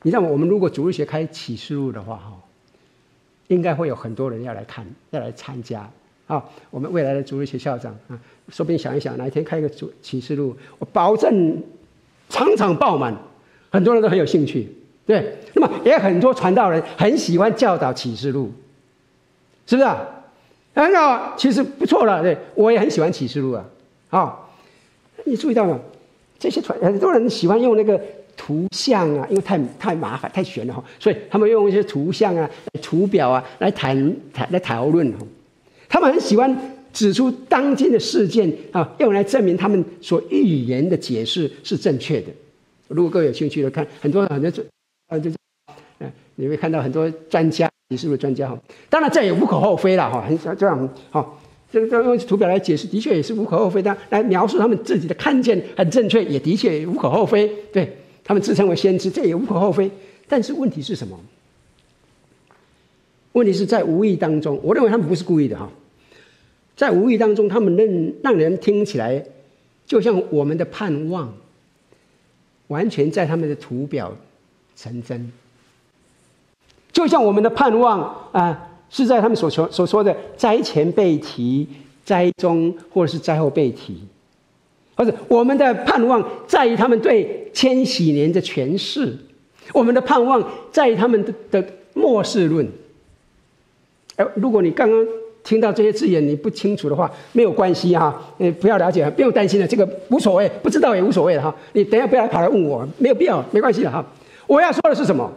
[0.00, 0.22] 你知道？
[0.22, 2.40] 我们如果主日学开启示录的话，哈，
[3.48, 5.90] 应该会有很多人要来看，要来参加。
[6.30, 8.16] 啊，我们未来的主日学校长啊，
[8.48, 11.60] 说不定想一想，哪一天开一个主启示录，我保证
[12.28, 13.12] 场场爆满，
[13.70, 14.72] 很多人都很有兴趣。
[15.04, 18.52] 对，那么也很多传道人很喜欢教导启示录，
[19.66, 19.98] 是不是啊？
[20.72, 22.22] 很好，其实不错了。
[22.22, 23.64] 对，我也很喜欢启示录啊。
[24.08, 24.54] 好，
[25.24, 25.80] 你注意到吗？
[26.38, 28.00] 这些传很多人喜欢用那个。
[28.36, 32.48] 图像啊，因为太太麻烦、太玄了哈，所以他们用一些图像啊、
[32.80, 35.18] 图表啊来谈谈、来讨论哈。
[35.90, 36.56] 他们很喜欢
[36.92, 42.28] 指出当今的事件啊，用来证明他们所预言的解释是正确的。
[42.88, 44.48] 如果各位有兴趣的看，很多很多
[45.08, 45.30] 啊，就
[45.98, 48.58] 嗯，你会看到很多专家，你是不是专家哈？
[48.88, 51.38] 当然这也无可厚非了哈，很这样哈，
[51.70, 53.96] 这个用图表来解释，的确也是无可厚非的。
[54.10, 57.96] 来描述他们自己的看见很正确，也的确无可厚非，对。
[58.22, 59.90] 他们自称为先知，这也无可厚非。
[60.28, 61.18] 但是问题是什么？
[63.32, 65.68] 问题是在无意当中，我认为他们不是故意的哈。
[66.80, 67.86] 在无意当中，他们让
[68.22, 69.22] 让人听起来，
[69.84, 71.30] 就像我们的盼望，
[72.68, 74.16] 完全在他们的图表
[74.74, 75.30] 成真。
[76.90, 81.68] 就像我们的盼望啊，是在他们所说所说的灾前被提，
[82.02, 84.02] 灾中或者是灾后被提。
[84.96, 89.14] 或者我们的盼望在于他们对千禧年的诠释，
[89.74, 92.66] 我们的盼望在于他们的的末世论。
[94.16, 95.06] 哎，如果你刚刚
[95.42, 101.54] 听到这些字眼你不清楚的话，没有关系哈，你不要了解，不用担心的，这个无所谓，不知道也无所谓哈。
[101.72, 104.04] 你等下不要跑来问我，没有必要，没关系的哈。
[104.46, 105.32] 我要说的是什么？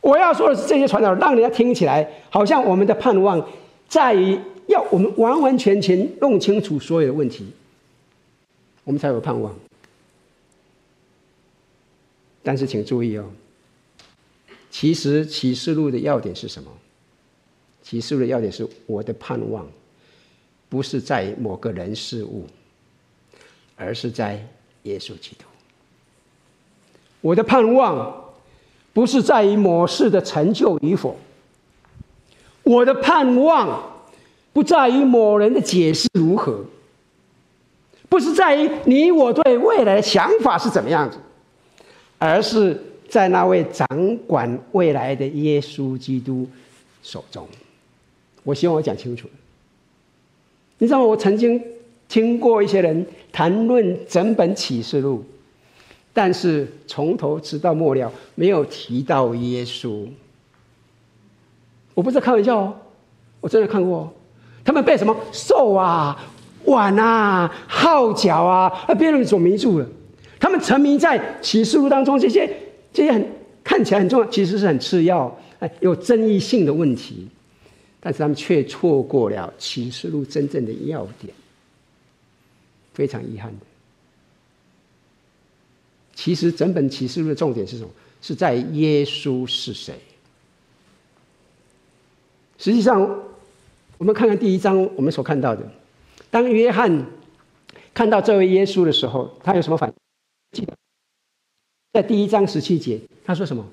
[0.00, 3.40] 我要说的是这些传道让人家听起来好像我们的盼望
[3.88, 7.46] 在于要我们完完全全弄清楚所有的问题。
[8.82, 9.54] 我们才有盼望。
[12.42, 13.24] 但是请注意哦，
[14.70, 16.68] 其实启示录的要点是什么？
[17.82, 19.66] 启示的要点是我的盼望，
[20.68, 22.46] 不是在某个人事物，
[23.76, 24.46] 而是在
[24.84, 25.44] 耶稣基督。
[27.20, 28.32] 我的盼望
[28.92, 31.16] 不是在于某事的成就与否，
[32.62, 34.04] 我的盼望
[34.52, 36.64] 不在于某人的解释如何，
[38.08, 41.16] 不是在于你我对未来的想法是怎么样子，
[42.18, 43.86] 而是在那位掌
[44.26, 46.48] 管未来的耶稣基督
[47.02, 47.46] 手中。
[48.42, 49.28] 我希望我讲清楚。
[50.78, 51.04] 你知道吗？
[51.04, 51.62] 我曾经
[52.08, 55.24] 听过一些人谈论整本启示录，
[56.12, 60.06] 但是从头直到末了没有提到耶稣。
[61.94, 62.74] 我不是开玩笑哦，
[63.40, 64.12] 我真的看过。
[64.64, 66.16] 他们被什么兽啊、
[66.64, 69.86] 碗啊、号角啊，啊，别人所迷住了。
[70.40, 72.48] 他们沉迷在启示录当中这些
[72.92, 73.24] 这些很
[73.62, 77.28] 看起来很重要，其实是很次要、哎，有争议性的问题。
[78.04, 81.32] 但是他们却错过了启示录真正的要点，
[82.92, 83.66] 非常遗憾的。
[86.12, 87.90] 其实整本启示录的重点是什么？
[88.20, 89.94] 是在耶稣是谁？
[92.58, 93.00] 实际上，
[93.98, 95.62] 我们看看第一章，我们所看到的，
[96.30, 97.06] 当约翰
[97.94, 99.94] 看到这位耶稣的时候，他有什么反应？
[100.52, 100.76] 记得
[101.92, 103.64] 在第一章十七节，他说什么？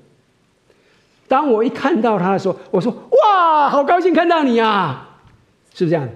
[1.30, 2.90] 当我一看到他的时候，我说
[3.22, 5.20] ：“哇，好高兴看到你啊！”
[5.72, 6.08] 是不是这样？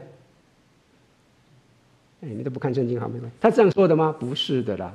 [2.21, 3.25] 哎，你都不看圣经好没有？
[3.41, 4.13] 他这样说的吗？
[4.19, 4.93] 不是的啦，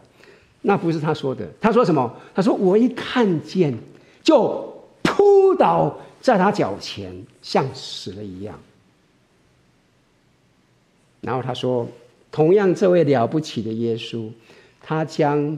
[0.63, 1.47] 那不是他说的。
[1.62, 2.13] 他说什么？
[2.36, 3.73] 他说：“我一看见，
[4.21, 8.60] 就扑倒在他脚前，像死了一样。”
[11.21, 11.88] 然后他说
[12.29, 14.29] ：“同样，这位了不起的耶稣，
[14.82, 15.58] 他将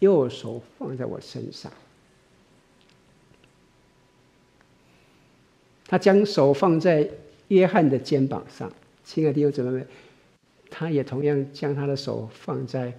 [0.00, 1.72] 右手放在我身上。”
[5.90, 7.04] 他将手放在
[7.48, 8.70] 约翰的肩膀上，
[9.02, 9.84] 亲爱的弟兄姊妹们，
[10.70, 12.96] 他也同样将他的手放在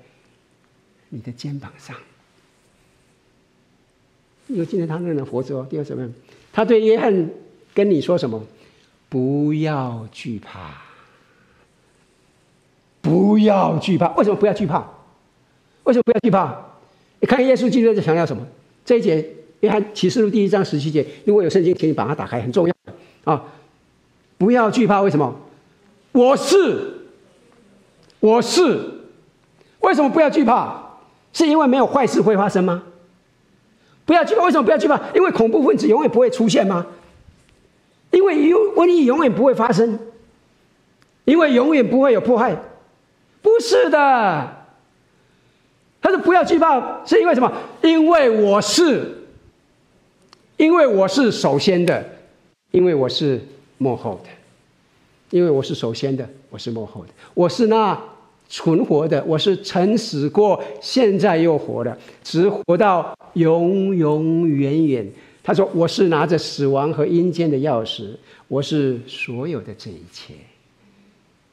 [1.07, 1.95] 你的肩膀上。
[4.47, 6.13] 因为今天他仍然活着哦，弟兄姊妹们，
[6.51, 7.29] 他对约翰
[7.73, 8.43] 跟你说什么？
[9.07, 10.81] 不要惧怕，
[12.99, 14.13] 不要惧怕。
[14.15, 14.85] 为什么不要惧怕？
[15.85, 16.61] 为什么不要惧怕？
[17.21, 18.45] 你看耶稣基督在强调什么？
[18.83, 19.25] 这一节。
[19.61, 22.73] 约翰启示录第一章十七节，如果有圣经，请你把它打开，很重要
[23.23, 23.43] 啊！
[24.37, 25.35] 不要惧怕，为什么？
[26.11, 27.07] 我是，
[28.19, 28.79] 我是，
[29.79, 30.81] 为什么不要惧怕？
[31.33, 32.83] 是因为没有坏事会发生吗？
[34.05, 34.99] 不要惧怕，为什么不要惧怕？
[35.13, 36.87] 因为恐怖分子永远不会出现吗？
[38.11, 39.99] 因为有瘟疫永远不会发生，
[41.25, 42.55] 因为永远不会有迫害，
[43.41, 44.57] 不是的。
[46.01, 47.51] 他说不要惧怕，是因为什么？
[47.81, 49.17] 因为我是。
[50.57, 52.05] 因为我是首先的，
[52.71, 53.39] 因为我是
[53.77, 54.29] 幕后的，
[55.29, 58.01] 因为我是首先的，我是幕后的，我是那
[58.47, 65.09] 存活的，我是曾死过，现在又活的，直活到永永远远。
[65.43, 68.11] 他说：“我是拿着死亡和阴间的钥匙，
[68.47, 70.33] 我是所有的这一切。”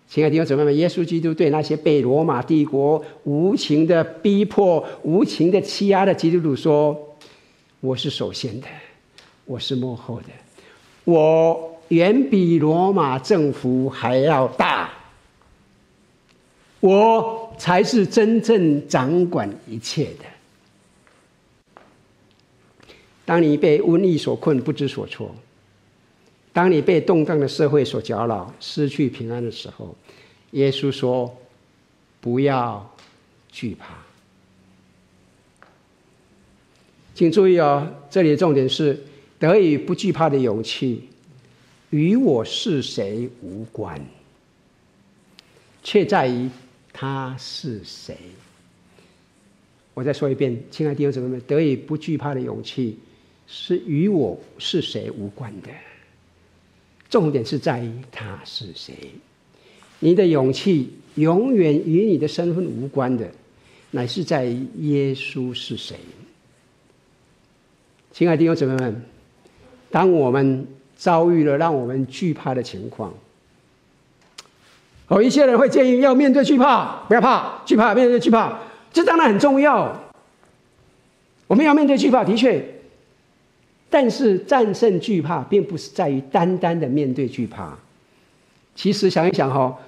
[0.06, 7.16] 亲爱的弟兄姊妹们，耶稣基督对那些被罗马帝国无情的逼迫、无情的欺压的基督徒说
[7.80, 8.66] ：“我是首先的。”
[9.46, 10.26] 我是幕后的，
[11.08, 14.90] 我远比罗马政府还要大，
[16.80, 20.26] 我才是真正掌管一切的。
[23.24, 25.28] 当你被瘟疫所困，不知所措；
[26.52, 29.96] 当你被动荡的社会所搅扰，失去平安的时候，
[30.50, 31.34] 耶稣说
[32.20, 32.86] ：“不要
[33.50, 33.94] 惧怕。”
[37.16, 39.02] 请注意哦，这里的重点是。
[39.38, 41.08] 得以不惧怕的勇气，
[41.90, 44.04] 与我是谁无关，
[45.82, 46.50] 却在于
[46.92, 48.16] 他是谁。
[49.94, 52.98] 我再说一遍，亲爱的弟兄姊妹们，得以不惧怕的勇气，
[53.46, 55.68] 是与我是谁无关的。
[57.08, 58.94] 重点是在于他是谁。
[60.00, 63.30] 你的勇气永远与你的身份无关的，
[63.92, 65.96] 乃是在于耶稣是谁。
[68.12, 69.00] 亲爱的弟兄姊妹们。
[69.90, 70.66] 当我们
[70.96, 73.12] 遭遇了让我们惧怕的情况，
[75.10, 78.58] 有一些人会建议要面对惧怕，不要怕，惧怕面对惧怕，
[78.92, 79.98] 这当然很重要。
[81.46, 82.62] 我们要面对惧怕，的确，
[83.88, 87.78] 但是战胜惧怕，并不是在于单单的面对惧怕。
[88.74, 89.78] 其实想一想哈，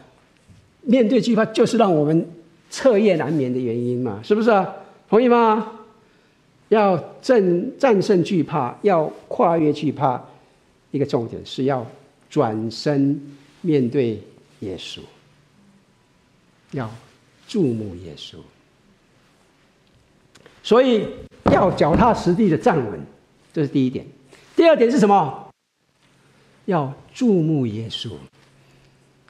[0.82, 2.26] 面对惧怕就是让我们
[2.70, 4.50] 彻夜难眠的原因嘛，是不是？
[5.10, 5.72] 同意吗？
[6.70, 10.20] 要战战胜惧怕，要跨越惧怕，
[10.92, 11.84] 一个重点是要
[12.30, 13.20] 转身
[13.60, 14.22] 面对
[14.60, 15.00] 耶稣，
[16.70, 16.88] 要
[17.46, 18.36] 注目耶稣。
[20.62, 21.06] 所以
[21.50, 23.00] 要脚踏实地的站稳，
[23.52, 24.06] 这是第一点。
[24.54, 25.48] 第二点是什么？
[26.66, 28.10] 要注目耶稣。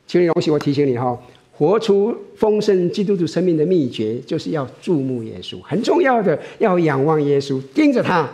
[0.07, 1.19] 请你容许我提醒你哈，
[1.61, 5.61] 活出丰盛基督徒生命的秘诀，就是要注目耶稣。
[5.61, 8.27] 很重要的，要仰望耶稣，盯着他。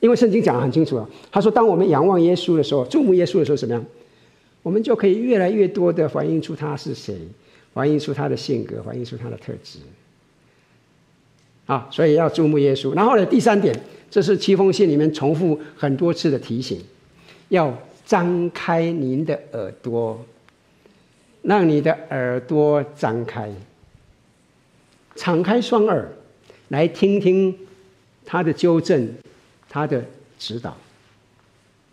[0.00, 3.82] 因为圣经讲得很清楚啊，他说，当我们仰望耶稣的时候，注目耶稣的时候，怎么样？
[4.62, 7.16] 我们就可以越来越多的反映出他是谁，
[7.72, 9.78] 反映出他的性格，反映出他的特质。
[11.64, 12.94] 啊，所以要注目耶稣。
[12.94, 13.74] 然后呢，第三点，
[14.10, 16.78] 这是七封信里面重复很多次的提醒，
[17.48, 17.74] 要
[18.04, 20.22] 张开您的耳朵，
[21.42, 23.50] 让你的耳朵张开，
[25.16, 26.08] 敞开双耳，
[26.68, 27.56] 来听听
[28.24, 29.08] 他的纠正，
[29.68, 30.04] 他的
[30.38, 30.76] 指导。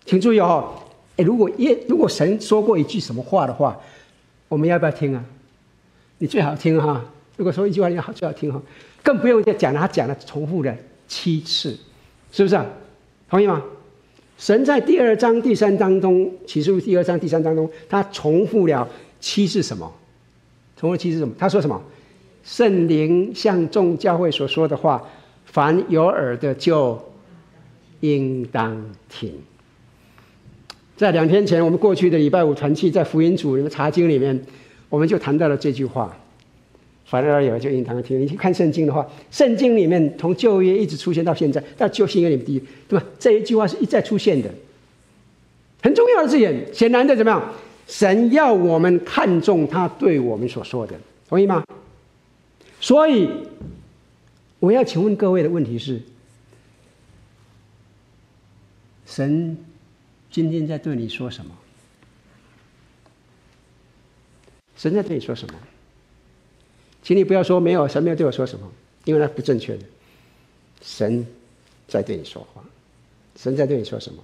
[0.05, 0.73] 请注意哦，
[1.17, 3.79] 如果耶，如果神说过一句什么话的话，
[4.47, 5.23] 我们要不要听啊？
[6.19, 7.03] 你最好听哈。
[7.37, 8.61] 如果说一句话，你好最好听哈。
[9.01, 10.75] 更不用再讲了，他讲了重复了
[11.07, 11.77] 七次，
[12.31, 12.65] 是不是啊？
[13.29, 13.63] 同意吗？
[14.37, 18.87] 神在第二章、第三章中，启示录第二章、第三章中，他重复了
[19.19, 19.91] 七是什么？
[20.77, 21.33] 重复七是什么？
[21.37, 21.81] 他说什么？
[22.43, 25.07] 圣灵向众教会所说的话，
[25.45, 26.99] 凡有耳的就
[27.99, 29.33] 应当听。
[30.95, 34.41] 在两天前，我们过去的礼拜五团契在福音组里面查经里面，
[34.89, 36.17] 我们就谈到了这句话。
[37.05, 38.21] 凡而有就应当听。
[38.21, 43.05] 你去看圣经的话，圣经里面从旧约一直出现到现在，到旧新约里面，第一，对吧？
[43.17, 44.49] 这一句话是一再出现的，
[45.81, 46.71] 很重要的字眼。
[46.71, 47.53] 显然的，怎么样？
[47.89, 50.95] 神要我们看重他对我们所说的，
[51.27, 51.65] 同意吗？
[52.79, 53.27] 所以，
[54.59, 55.99] 我要请问各位的问题是：
[59.07, 59.57] 神
[60.29, 61.51] 今天在对你说什么？
[64.77, 65.55] 神在对你说什么？
[67.01, 68.71] 请你不要说没有，神没有对我说什么，
[69.05, 69.83] 因为那不正确的。
[70.81, 71.25] 神
[71.87, 72.63] 在对你说话，
[73.35, 74.21] 神在对你说什么？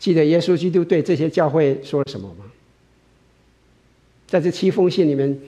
[0.00, 2.44] 记得耶稣基督对这些教会说了什么吗？
[4.32, 5.38] 在这七封信里面，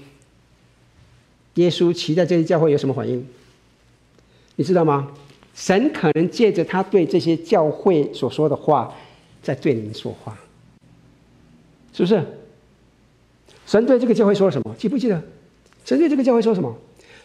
[1.54, 3.26] 耶稣期待这些教会有什么反应？
[4.56, 5.10] 你知道吗？
[5.54, 8.94] 神可能借着他对这些教会所说的话，
[9.42, 10.38] 在对你们说话，
[11.94, 12.22] 是不是？
[13.66, 14.74] 神对这个教会说了什么？
[14.76, 15.22] 记不记得？
[15.86, 16.76] 神对这个教会说什么？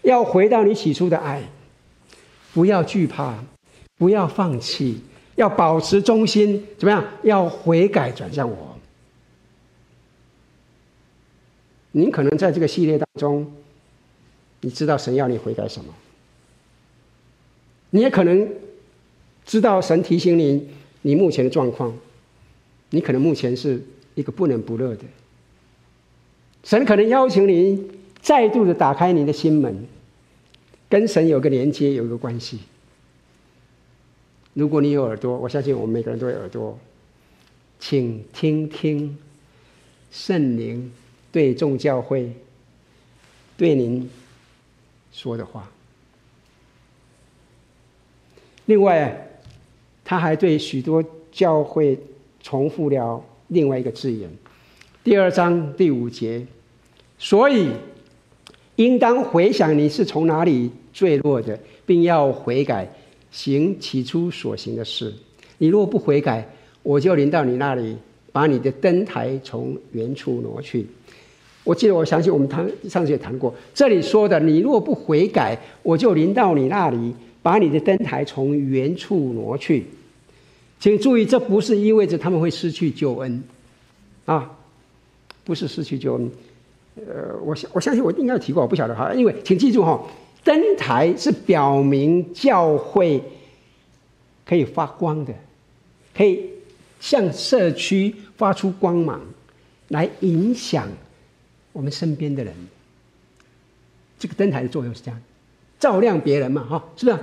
[0.03, 1.43] 要回到你起初的爱，
[2.53, 3.37] 不要惧怕，
[3.97, 5.01] 不要放弃，
[5.35, 6.65] 要保持忠心。
[6.77, 7.03] 怎么样？
[7.23, 8.68] 要悔改转向我。
[11.99, 13.51] 您可能在这个系列当中，
[14.61, 15.93] 你知道神要你悔改什么？
[17.91, 18.47] 你也可能
[19.45, 20.69] 知道神提醒你，
[21.01, 21.93] 你目前的状况，
[22.91, 23.83] 你可能目前是
[24.15, 25.03] 一个不冷不热的。
[26.63, 27.91] 神可能邀请你。
[28.21, 29.87] 再度的打开你的心门，
[30.89, 32.59] 跟神有个连接，有一个关系。
[34.53, 36.77] 如果你有耳朵，我相信我们每个人都有耳朵，
[37.79, 39.17] 请听听
[40.11, 40.91] 圣灵
[41.31, 42.31] 对众教会
[43.57, 44.09] 对您
[45.11, 45.69] 说的话。
[48.65, 49.29] 另外，
[50.03, 51.97] 他还对许多教会
[52.41, 54.29] 重复了另外一个字眼，
[55.03, 56.45] 第二章第五节，
[57.17, 57.69] 所以。
[58.75, 62.89] 应当回想你是从哪里坠落的，并要悔改，
[63.29, 65.13] 行起初所行的事。
[65.57, 66.47] 你若不悔改，
[66.81, 67.97] 我就临到你那里，
[68.31, 70.87] 把你的灯台从原处挪去。
[71.69, 77.13] 我记得，我相信我们谈上次也谈过，这里说的，你若不悔改，我就临到你那里，
[77.43, 79.85] 把你的灯台从原处挪去。
[80.79, 83.43] 请注意，这不是意味着他们会失去救恩，
[84.25, 84.49] 啊，
[85.43, 86.31] 不是失去救恩。
[86.95, 89.13] 呃，我相我相信我应该有提过，我不晓得哈。
[89.13, 90.03] 因为请记住哈，
[90.43, 93.21] 灯台是表明教会
[94.43, 95.31] 可以发光的，
[96.17, 96.49] 可以
[96.99, 99.21] 向社区发出光芒，
[99.89, 100.87] 来影响
[101.71, 102.53] 我们身边的人。
[104.17, 105.21] 这个灯台的作用是这样，
[105.79, 107.17] 照亮别人嘛，哈，是不是？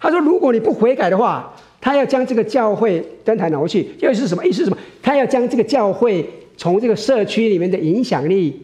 [0.00, 4.58] 他说，如果你不悔改的话，他要将这个教会灯台挪去，又是什么意思？
[4.58, 4.78] 是什么？
[5.02, 8.62] 他要将这个教会从这个社区里面的影响力。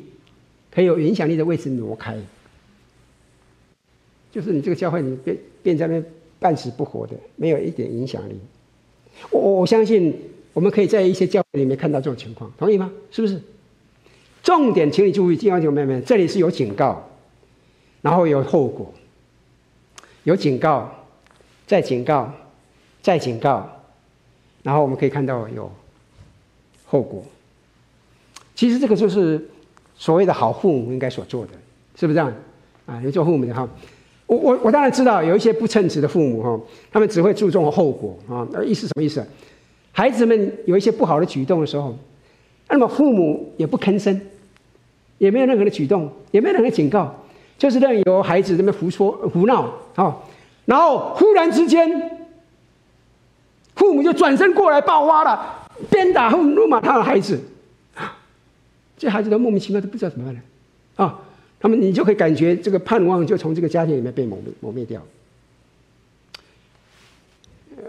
[0.74, 2.16] 可以有影响力的位置挪开，
[4.32, 6.02] 就是你这个教会，你变变在那
[6.40, 8.34] 半死不活的，没有一点影响力。
[9.30, 10.12] 我我相信
[10.52, 12.90] 我们可以在一些教会里面看到这种情况，同意吗？
[13.12, 13.40] 是不是？
[14.44, 17.02] 重点，请你注意，弟兄姐妹们，这里是有警告，
[18.02, 18.92] 然后有后果，
[20.24, 20.88] 有警告，
[21.66, 22.30] 再警告，
[23.00, 23.66] 再警告，
[24.62, 25.72] 然后我们可以看到有
[26.84, 27.24] 后果。
[28.54, 29.48] 其实这个就是
[29.96, 31.52] 所谓的好父母应该所做的，
[31.96, 32.30] 是不是这样？
[32.84, 33.66] 啊，你做父母的哈，
[34.26, 36.60] 我我我当然知道有一些不称职的父母哈，
[36.92, 39.26] 他们只会注重后果啊，那意思什么意思？
[39.90, 41.96] 孩子们有一些不好的举动的时候，
[42.68, 44.20] 那么父母也不吭声，
[45.18, 47.14] 也没有任何的举动，也没有任何警告。
[47.56, 50.16] 就是任由孩子这么胡说胡闹啊，
[50.64, 52.28] 然后忽然之间，
[53.76, 57.40] 父母就转身过来爆发了，鞭打和怒骂他的孩子，
[58.98, 60.40] 这孩子都莫名其妙都不知道怎么办了
[60.96, 61.20] 啊！
[61.60, 65.00] 他们你就可以感觉这个盼望就从这个家庭里面被磨灭磨灭掉。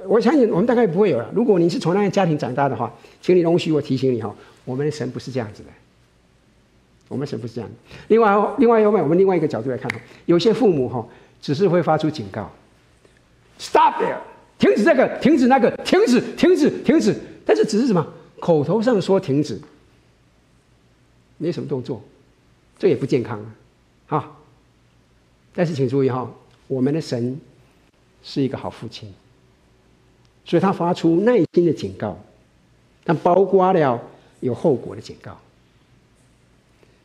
[0.08, 1.30] 我相信我们大概不会有了。
[1.34, 5.70] 如果你是从那个家庭长大的话，请你容许我提醒你哈，我们的神不是这样子的。
[7.08, 7.70] 我们神不是这样。
[8.08, 9.89] 另外，另外一方面，我们另外一个角度来看，
[10.26, 11.06] 有些父母哈，
[11.41, 12.49] 只是会发出警告
[13.60, 14.18] ，“Stop there，
[14.58, 18.06] 停止这个，停止那个，停止，停止，停止。”但是只是什么？
[18.39, 19.60] 口头上说停止，
[21.38, 22.01] 没什么动作，
[22.78, 23.39] 这也不健康
[24.08, 24.20] 啊！
[24.20, 24.32] 哈。
[25.53, 26.30] 但是请注意哈，
[26.68, 27.39] 我们的神
[28.24, 29.14] 是一个好父亲，
[30.43, 32.20] 所以他发出耐心的警告，
[33.03, 34.01] 但包括了
[34.41, 35.38] 有后果的警告。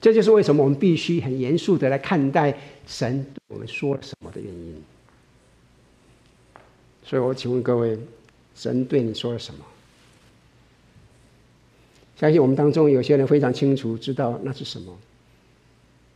[0.01, 4.83] 这就是为什么我们必须很严肃的来看待神对我们说了什么的原因。
[7.05, 7.99] 所以我请问各位，
[8.55, 9.61] 神对你说了什么？
[12.17, 14.97] 相信我们当中有些人非常清楚知道那是什么。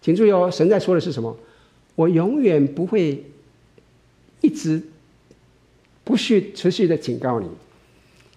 [0.00, 1.36] 请注意哦，神在说的是什么？
[1.94, 3.24] 我永远不会
[4.40, 4.82] 一直
[6.04, 7.48] 不续持续的警告你，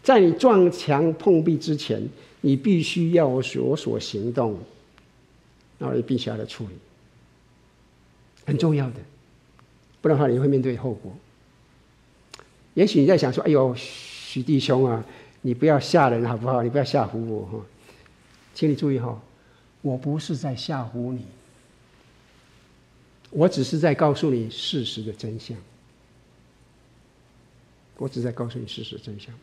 [0.02, 2.08] 在你撞墙碰壁之前，
[2.42, 4.58] 你必须要我所所行动。
[5.80, 6.72] 然后你必须要来处理，
[8.46, 8.96] 很重要的，
[10.02, 11.16] 不然的话你会面对后果。
[12.74, 15.06] 也许你在想说：“哎呦，许弟兄啊，
[15.42, 16.64] 你不要吓人好不好？
[16.64, 17.66] 你不要吓唬我哈。”
[18.56, 19.22] 请你注意哈，
[19.82, 21.26] 我不是在吓唬你，
[23.30, 25.56] 我只是在告诉你事实的真相。
[27.98, 29.34] 我只是在告诉你事实真相。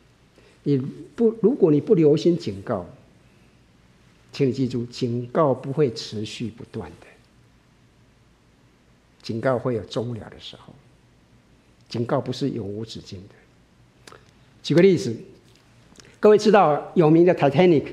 [0.64, 2.85] 你不，如果你不留心警告。
[4.35, 7.07] 请你记住，警告不会持续不断的，
[9.22, 10.74] 警告会有终了的时候，
[11.89, 14.16] 警告不是永无止境的。
[14.61, 15.14] 举个例子，
[16.18, 17.85] 各位知道有名的 Titanic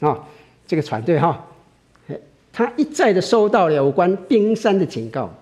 [0.00, 0.28] 啊，
[0.66, 1.42] 这个船队哈，
[2.52, 5.32] 他一再的收到了有关冰山的警告，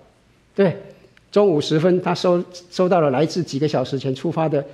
[0.55, 0.81] 对，
[1.29, 4.65] 中午时分他收收到了来自几个小时前出发的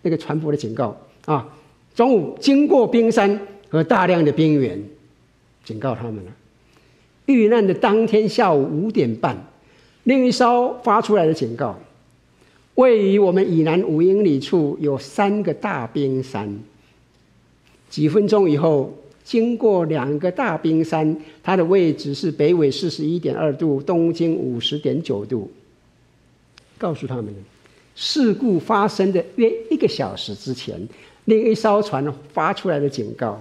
[0.00, 0.96] 那个船舶的警告
[1.26, 1.46] 啊，
[1.94, 3.38] 中午经过冰山
[3.68, 4.82] 和大量的冰原。
[5.64, 6.32] 警告他们了。
[7.26, 9.36] 遇难的当天下午五点半，
[10.04, 11.78] 另一艘发出来的警告，
[12.74, 16.58] 位于我们以南五英里处有三个大冰山。
[17.88, 18.92] 几分钟以后，
[19.22, 25.50] 经过两个大冰山，它的位置是北纬四十一点二度，东经五十点九度。
[26.76, 27.32] 告诉他们，
[27.94, 30.88] 事故发生的约一个小时之前，
[31.26, 33.40] 另一艘船发出来的警告。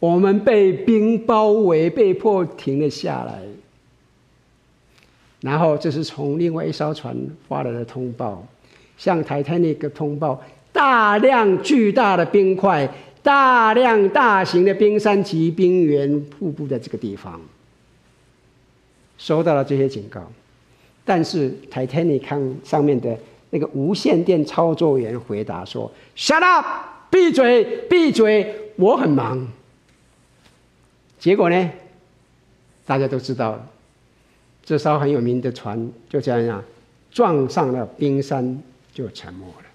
[0.00, 3.42] 我们被冰包围，被迫停了下来。
[5.42, 7.16] 然后，这是从另外一艘船
[7.48, 8.46] 发来的通报，
[8.98, 10.42] 向泰坦尼克通报：
[10.72, 12.88] 大量巨大的冰块，
[13.22, 17.40] 大量大型的冰山及冰原瀑布在这个地方。
[19.18, 20.20] 收到了这些警告，
[21.04, 23.14] 但是泰坦尼克上面的
[23.50, 26.64] 那个无线电操作员回答说：“Shut up，
[27.10, 29.46] 闭嘴，闭嘴，我很忙。”
[31.20, 31.70] 结果呢？
[32.86, 33.64] 大家都知道，
[34.64, 36.64] 这艘很有名的船就这样
[37.12, 38.60] 撞上了冰山，
[38.92, 39.66] 就沉没了。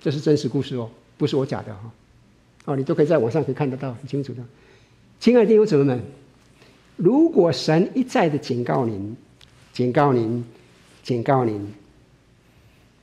[0.00, 1.80] 这是真实故事哦，不是我假的哈、
[2.64, 2.72] 哦。
[2.72, 4.42] 哦，你都可以在网上可以看得到，很清楚的。
[5.20, 6.02] 亲爱的弟兄姊妹们，
[6.96, 9.16] 如果神一再的警告您、
[9.72, 10.44] 警告您、
[11.02, 11.74] 警告您，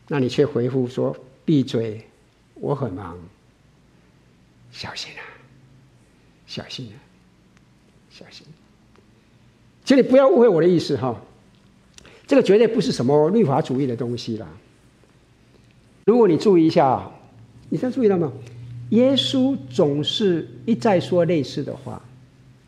[0.07, 1.15] 那你却回复说
[1.45, 2.03] ：“闭嘴，
[2.55, 3.15] 我很忙，
[4.71, 5.21] 小心啊！”
[6.47, 6.97] 小心啊！
[8.09, 8.45] 小心！
[9.83, 11.19] 请你不要误会我的意思哈，
[12.25, 14.47] 这个绝对不是什么律法主义的东西啦。
[16.05, 17.11] 如果你注意一下，
[17.69, 18.31] 你再注意到吗？
[18.89, 22.01] 耶稣总是一再说类似的话，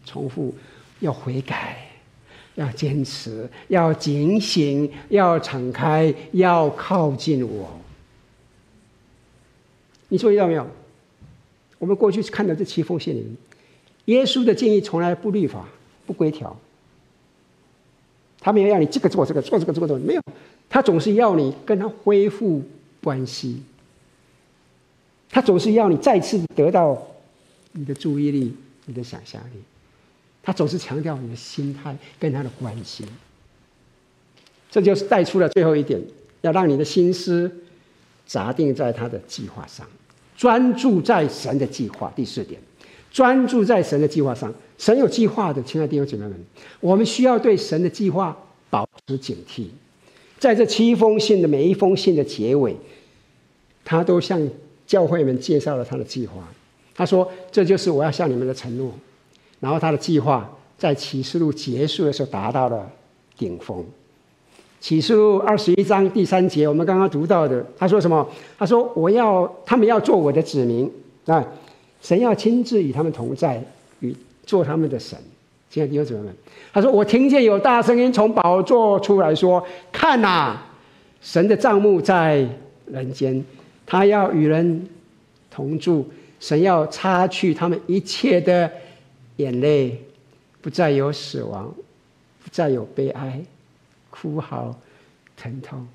[0.05, 0.53] 重复
[0.99, 1.89] 要悔改，
[2.55, 7.79] 要坚持，要警醒，要敞开，要靠近我。
[10.09, 10.67] 你注意到没有？
[11.79, 13.35] 我们过去看到这七封信里面。
[14.07, 15.65] 耶稣的建议从来不律法，
[16.05, 16.57] 不规条，
[18.41, 20.21] 他没有要你这个做这个做这个做这个，没有，
[20.69, 22.61] 他总是要你跟他恢复
[23.03, 23.61] 关系。
[25.29, 26.97] 他总是要你再次得到
[27.73, 28.55] 你的注意力、
[28.85, 29.61] 你的想象力。
[30.41, 33.05] 他总是强调你的心态跟他的关系。
[34.71, 36.01] 这就是带出了最后一点，
[36.41, 37.51] 要让你的心思
[38.25, 39.85] 砸定在他的计划上，
[40.37, 42.11] 专注在神的计划。
[42.15, 42.59] 第四点，
[43.11, 44.53] 专注在神的计划上。
[44.77, 46.35] 神有计划的，亲爱的弟兄姐妹们，
[46.79, 48.37] 我们需要对神的计划
[48.69, 49.65] 保持警惕。
[50.37, 52.75] 在这七封信的每一封信的结尾，
[53.83, 54.39] 他都向
[54.85, 56.47] 教会们介绍了他的计划。
[56.93, 58.91] 他说：“这就是我要向你们的承诺。”
[59.59, 60.47] 然后他的计划
[60.77, 62.87] 在启示录结束的时候达到了
[63.35, 63.83] 顶峰。
[64.79, 68.27] 启示录二十一章第三节，我们刚刚读到的，他说什么？
[68.59, 70.91] 他说：“我要他们要做我的子民
[71.25, 71.43] 啊，
[72.01, 73.63] 神要亲自与他们同在，
[73.99, 75.17] 与做他们的神。”
[75.69, 76.35] 亲爱的弟兄姊妹们，
[76.71, 80.65] 他说：“我听见有大声音从宝座出来说：‘看哪，
[81.21, 82.47] 神的帐幕在
[82.85, 83.43] 人间，
[83.85, 84.87] 他要与人
[85.51, 86.07] 同住，
[86.39, 88.71] 神要擦去他们一切的
[89.35, 90.01] 眼泪，
[90.61, 91.73] 不再有死亡，
[92.43, 93.41] 不再有悲哀。’”
[94.09, 94.75] 哭嚎、
[95.35, 95.87] 疼痛，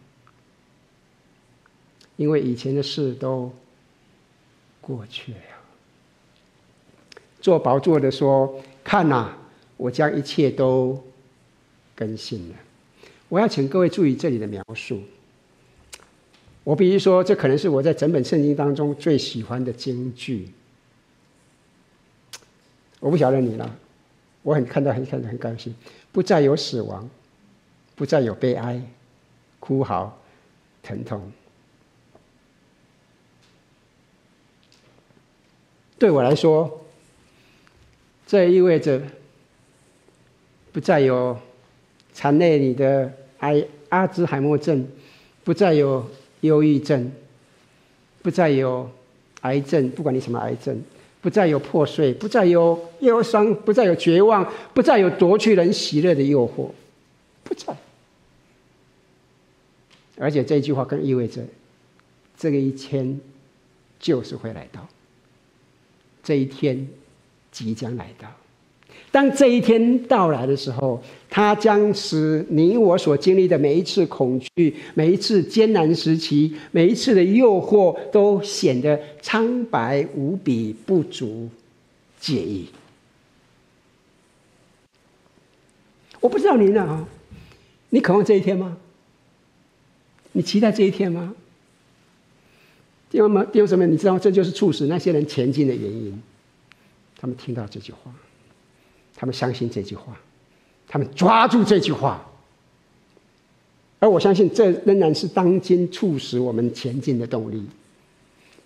[2.15, 3.51] 因为以前的事都
[4.81, 5.39] 过去了。
[7.43, 9.39] 做宝座的说：“看呐、啊，
[9.77, 10.99] 我将一切都
[11.95, 12.55] 更新了。”
[13.29, 15.03] 我要请各位注意这里的描述。
[16.65, 20.49] 我必须说，这可能是我在整本圣经当中最喜欢的金句。
[23.01, 23.77] 我不晓得你了，
[24.43, 25.75] 我很看到很看到很高兴，
[26.11, 27.11] 不再有死亡。
[27.95, 28.83] 不再有悲哀、
[29.61, 30.19] 哭嚎、
[30.83, 31.31] 疼痛。
[35.99, 36.82] 对我来说，
[38.33, 38.99] 这意味着
[40.73, 41.39] 不再有
[42.15, 44.89] 残累你的癌阿兹海默症，
[45.45, 46.11] 不再有
[46.41, 47.13] 忧郁症，
[48.23, 48.91] 不再有
[49.43, 50.83] 癌症，不管你什么癌症，
[51.21, 56.71] 不再有破碎，不再有忧伤，不再有绝望，不再有夺去人喜乐的诱惑。
[57.45, 57.77] 不再，
[60.17, 61.43] 而且这句话更意味着，
[62.39, 63.21] 这个一天
[64.01, 64.89] 就是会来到，
[66.23, 66.89] 这一天
[67.53, 68.27] 即将来到。
[69.13, 81.49] 当这一天到来的时候，它将使你我所经历的每一次恐惧、每一次艰难时期、每一次的诱惑，都显得苍白无比、不足
[82.19, 82.67] 介意。
[86.21, 87.07] 我不知道您呢啊。
[87.91, 88.79] 你渴望这一天吗？
[90.33, 91.35] 你期待这一天吗？
[93.11, 96.23] 弟兄们，弟兄姊妹，你知道这就是促使那些人前进的原因。
[97.23, 98.13] 他们听到这句话，
[99.15, 100.21] 他们相信这句话，
[100.89, 102.29] 他们抓住这句话。
[104.01, 107.65] 而我相信，这仍然是当今促使我们前进的动力。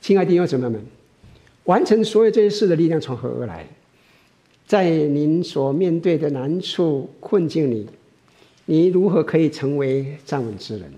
[0.01, 0.83] 亲爱的弟兄姊妹们，
[1.65, 3.67] 完成所有这些事的力量从何而来？
[4.67, 7.87] 在您所面对的难处、困境里。
[8.65, 10.91] 你如何可以成为站稳之人？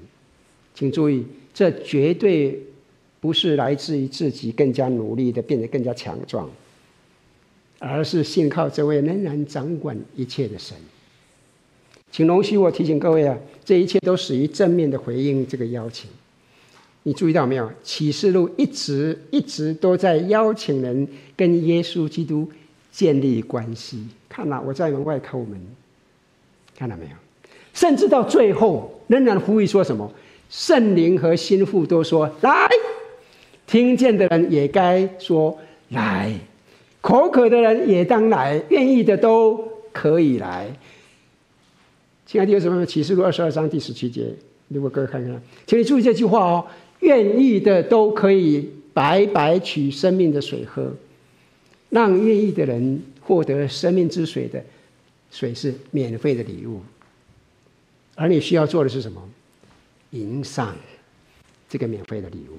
[0.76, 2.62] 请注意，这绝对
[3.18, 6.48] 不是来自于自己更加努力的变得更加强壮，
[7.78, 10.76] 而是信靠这位仍然掌管一切的神。
[12.10, 16.08] 请容许我提醒各位啊，这一切都始于正面的回应这个邀请。
[17.04, 17.70] 你注意到没有？
[17.82, 21.06] 启示录一直一直都在邀请人
[21.36, 22.50] 跟耶稣基督
[22.90, 24.06] 建立关系。
[24.28, 25.58] 看哪，我在门外叩门，
[26.76, 27.10] 看到没有？
[27.72, 30.10] 甚至到最后，仍然呼吁说什么？
[30.50, 32.68] 圣灵和心腹都说来，
[33.66, 35.56] 听见的人也该说
[35.90, 36.32] 来，
[37.00, 39.56] 口渴的人也当来，愿意的都
[39.92, 40.68] 可以来。
[42.26, 42.84] 亲爱的，有什么？
[42.84, 44.26] 启示录二十二章第十七节，
[44.68, 46.66] 如果各位看看，请你注意这句话哦：
[47.00, 50.92] 愿意的都可以白白取生命的水喝，
[51.88, 54.62] 让愿意的人获得生命之水的
[55.30, 56.80] 水是免费的礼物。
[58.14, 59.22] 而你需要做的是什么？
[60.10, 60.76] 迎上
[61.68, 62.56] 这个免费的礼物，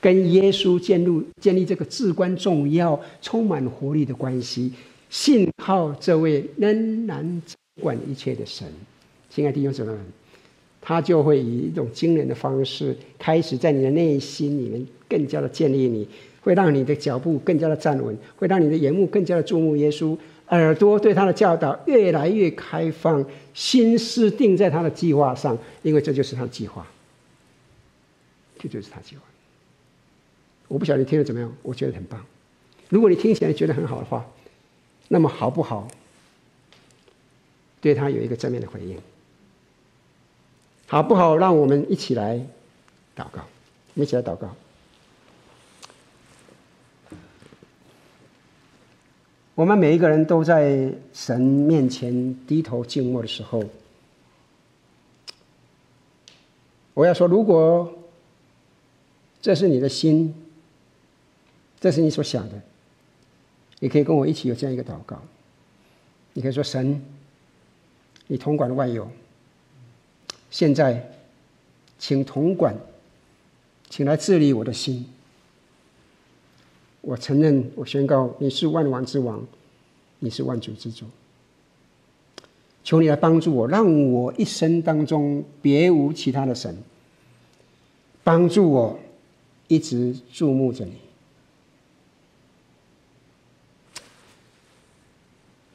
[0.00, 4.72] 跟耶稣建立建立这个至关重要、充满活力的关系，
[5.10, 8.66] 信靠这位仍然掌管一切的神。
[9.28, 10.00] 亲爱的弟兄姊妹们，
[10.80, 16.08] 他就会以一种惊人的方式，开始在你的内心里面更加的建立你，
[16.40, 20.16] 会让你的脚步更加的站稳，会让你的眼目更加的注目耶稣。
[20.48, 23.24] 耳朵对他的教导越来越开放，
[23.54, 26.84] 心思定在他的计划上，因为这就是他的计划，
[28.58, 29.22] 这就是他计划。
[30.70, 32.24] 我不晓得你听得怎么样，我觉得很棒。
[32.88, 34.24] 如果你听起来觉得很好的话，
[35.08, 35.88] 那么好不好？
[37.80, 38.96] 对他有一个正面的回应。
[40.86, 41.36] 好不好？
[41.36, 42.38] 让我们一起来
[43.16, 43.44] 祷告，
[43.96, 44.54] 一起来祷告。
[49.56, 53.64] 我们每一个人都在神面前低头静默的时候，
[56.94, 57.92] 我要说，如果
[59.42, 60.32] 这是你的心，
[61.80, 62.60] 这是你所想的，
[63.78, 65.20] 你可以跟我一起有这样一个祷告。
[66.34, 67.02] 你可以说：“神，
[68.26, 69.10] 你统管万有。”
[70.50, 71.10] 现在，
[71.98, 72.76] 请统管，
[73.88, 75.06] 请来治理我的心。
[77.00, 79.44] 我承认，我宣告，你是万王之王，
[80.18, 81.06] 你是万主之主。
[82.84, 86.76] 求你来帮助我，让我一生当中别无其他的神，
[88.22, 88.98] 帮助我
[89.68, 90.92] 一直注目着你。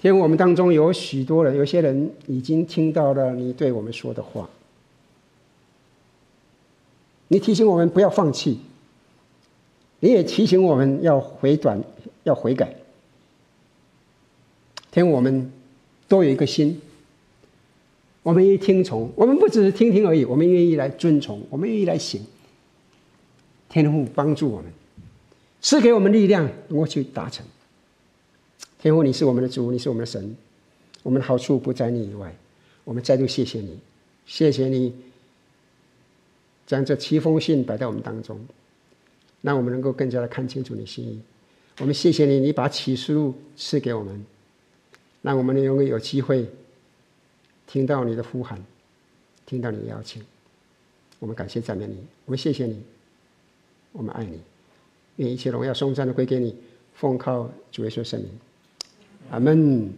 [0.06, 4.48] 天父，我们当中有许多人，有些人已经听到了你对我们说的话。
[7.30, 8.60] 你提醒我们不要放弃，
[10.02, 11.84] 你也提醒我们要回转，
[12.22, 12.76] 要悔改。
[14.92, 15.52] 天，我们
[16.08, 16.80] 都有一个心，
[18.22, 22.24] 我们愿意听从，我们不只是听听而已，我们愿意来遵从，我们愿意来行。
[23.70, 24.72] 天父帮助我们，
[25.62, 27.44] 赐给我们力量，能够去达成。
[28.86, 30.36] 天父，你是我们的主，你是我们的神，
[31.02, 32.32] 我们的好处不在你以外。
[32.84, 33.80] 我们再度谢谢你，
[34.28, 34.94] 谢谢你。
[36.68, 38.40] 将这七封信摆在我们当中，
[39.42, 41.20] 让我们能够更加的看清楚你心意。
[41.80, 44.24] 我们谢谢你，你把启示录赐给我们，
[45.24, 46.48] 让我们能够有机会
[47.66, 48.64] 听到你的呼喊，
[49.48, 50.24] 听到你的邀请。
[51.18, 52.80] 我们感谢赞美你，我们谢谢你，
[53.94, 54.40] 我们爱你，
[55.16, 56.56] 愿一切荣耀颂赞的归给你，
[56.94, 58.30] 奉靠主耶稣圣名，
[59.32, 59.90] 阿门。